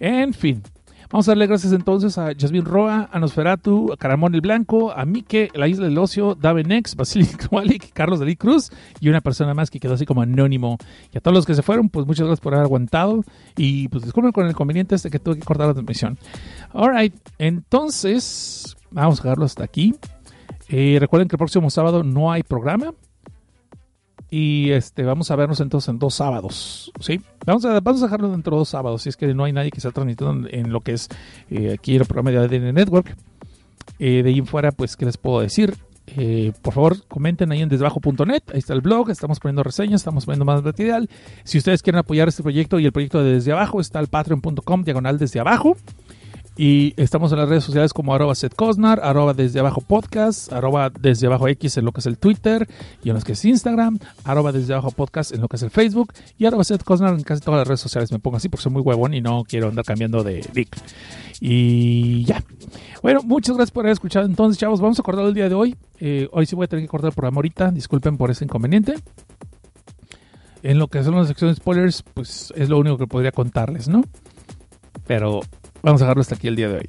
[0.00, 0.62] En fin.
[1.10, 5.04] Vamos a darle gracias entonces a Jasmine Roa, a Nosferatu, a Caramón el Blanco, a
[5.04, 9.70] Mike, La Isla del Ocio, Davenex, Basilic Walik, Carlos Dalí Cruz y una persona más
[9.70, 10.76] que quedó así como anónimo.
[11.12, 13.22] Y a todos los que se fueron, pues muchas gracias por haber aguantado
[13.56, 16.18] y pues disculpen con el inconveniente este que tuve que cortar la transmisión.
[16.72, 19.94] Alright, entonces vamos a dejarlo hasta aquí.
[20.68, 22.94] Eh, recuerden que el próximo sábado no hay programa.
[24.30, 26.90] Y este, vamos a vernos entonces en dos sábados.
[26.98, 27.20] ¿sí?
[27.46, 29.02] Vamos, a, vamos a dejarlo dentro de dos sábados.
[29.02, 31.08] Si es que no hay nadie que esté transmitiendo en, lo que es
[31.50, 33.16] eh, aquí el programa de ADN Network.
[33.98, 35.76] Eh, de ahí en fuera, pues, ¿qué les puedo decir?
[36.62, 38.42] Por favor, comenten ahí en desbajo.net.
[38.52, 39.10] Ahí está el blog.
[39.10, 41.08] Estamos poniendo reseñas, estamos poniendo más material.
[41.44, 44.82] Si ustedes quieren apoyar este proyecto y el proyecto de Desde Abajo, está el patreon.com
[44.82, 45.76] diagonal desde abajo.
[46.56, 51.26] Y estamos en las redes sociales como arroba setcosnar, arroba desde abajo podcast, arroba desde
[51.26, 52.68] abajo X en lo que es el Twitter
[53.02, 55.70] y en lo que es Instagram, arroba desde abajo podcast en lo que es el
[55.70, 58.12] Facebook y arroba setcosnar en casi todas las redes sociales.
[58.12, 60.76] Me pongo así porque soy muy huevón y no quiero andar cambiando de link.
[61.40, 62.42] Y ya.
[63.02, 64.24] Bueno, muchas gracias por haber escuchado.
[64.24, 65.76] Entonces, chavos, vamos a cortar el día de hoy.
[65.98, 67.72] Eh, hoy sí voy a tener que cortar el programa ahorita.
[67.72, 68.94] Disculpen por ese inconveniente.
[70.62, 74.02] En lo que son las secciones spoilers, pues es lo único que podría contarles, ¿no?
[75.06, 75.40] Pero
[75.84, 76.88] vamos a dejarlo hasta aquí el día de hoy.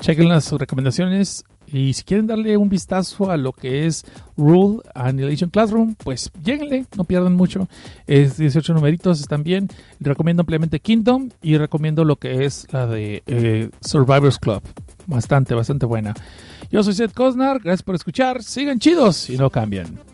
[0.00, 4.04] Chequen las recomendaciones y si quieren darle un vistazo a lo que es
[4.36, 7.68] Rule Annihilation Classroom, pues lléguenle, no pierdan mucho.
[8.06, 9.68] Es 18 numeritos, están bien.
[9.98, 14.62] Recomiendo ampliamente Kingdom y recomiendo lo que es la de eh, Survivors Club.
[15.06, 16.14] Bastante, bastante buena.
[16.70, 18.42] Yo soy Seth Cosnar, gracias por escuchar.
[18.42, 20.11] Sigan chidos y no cambien.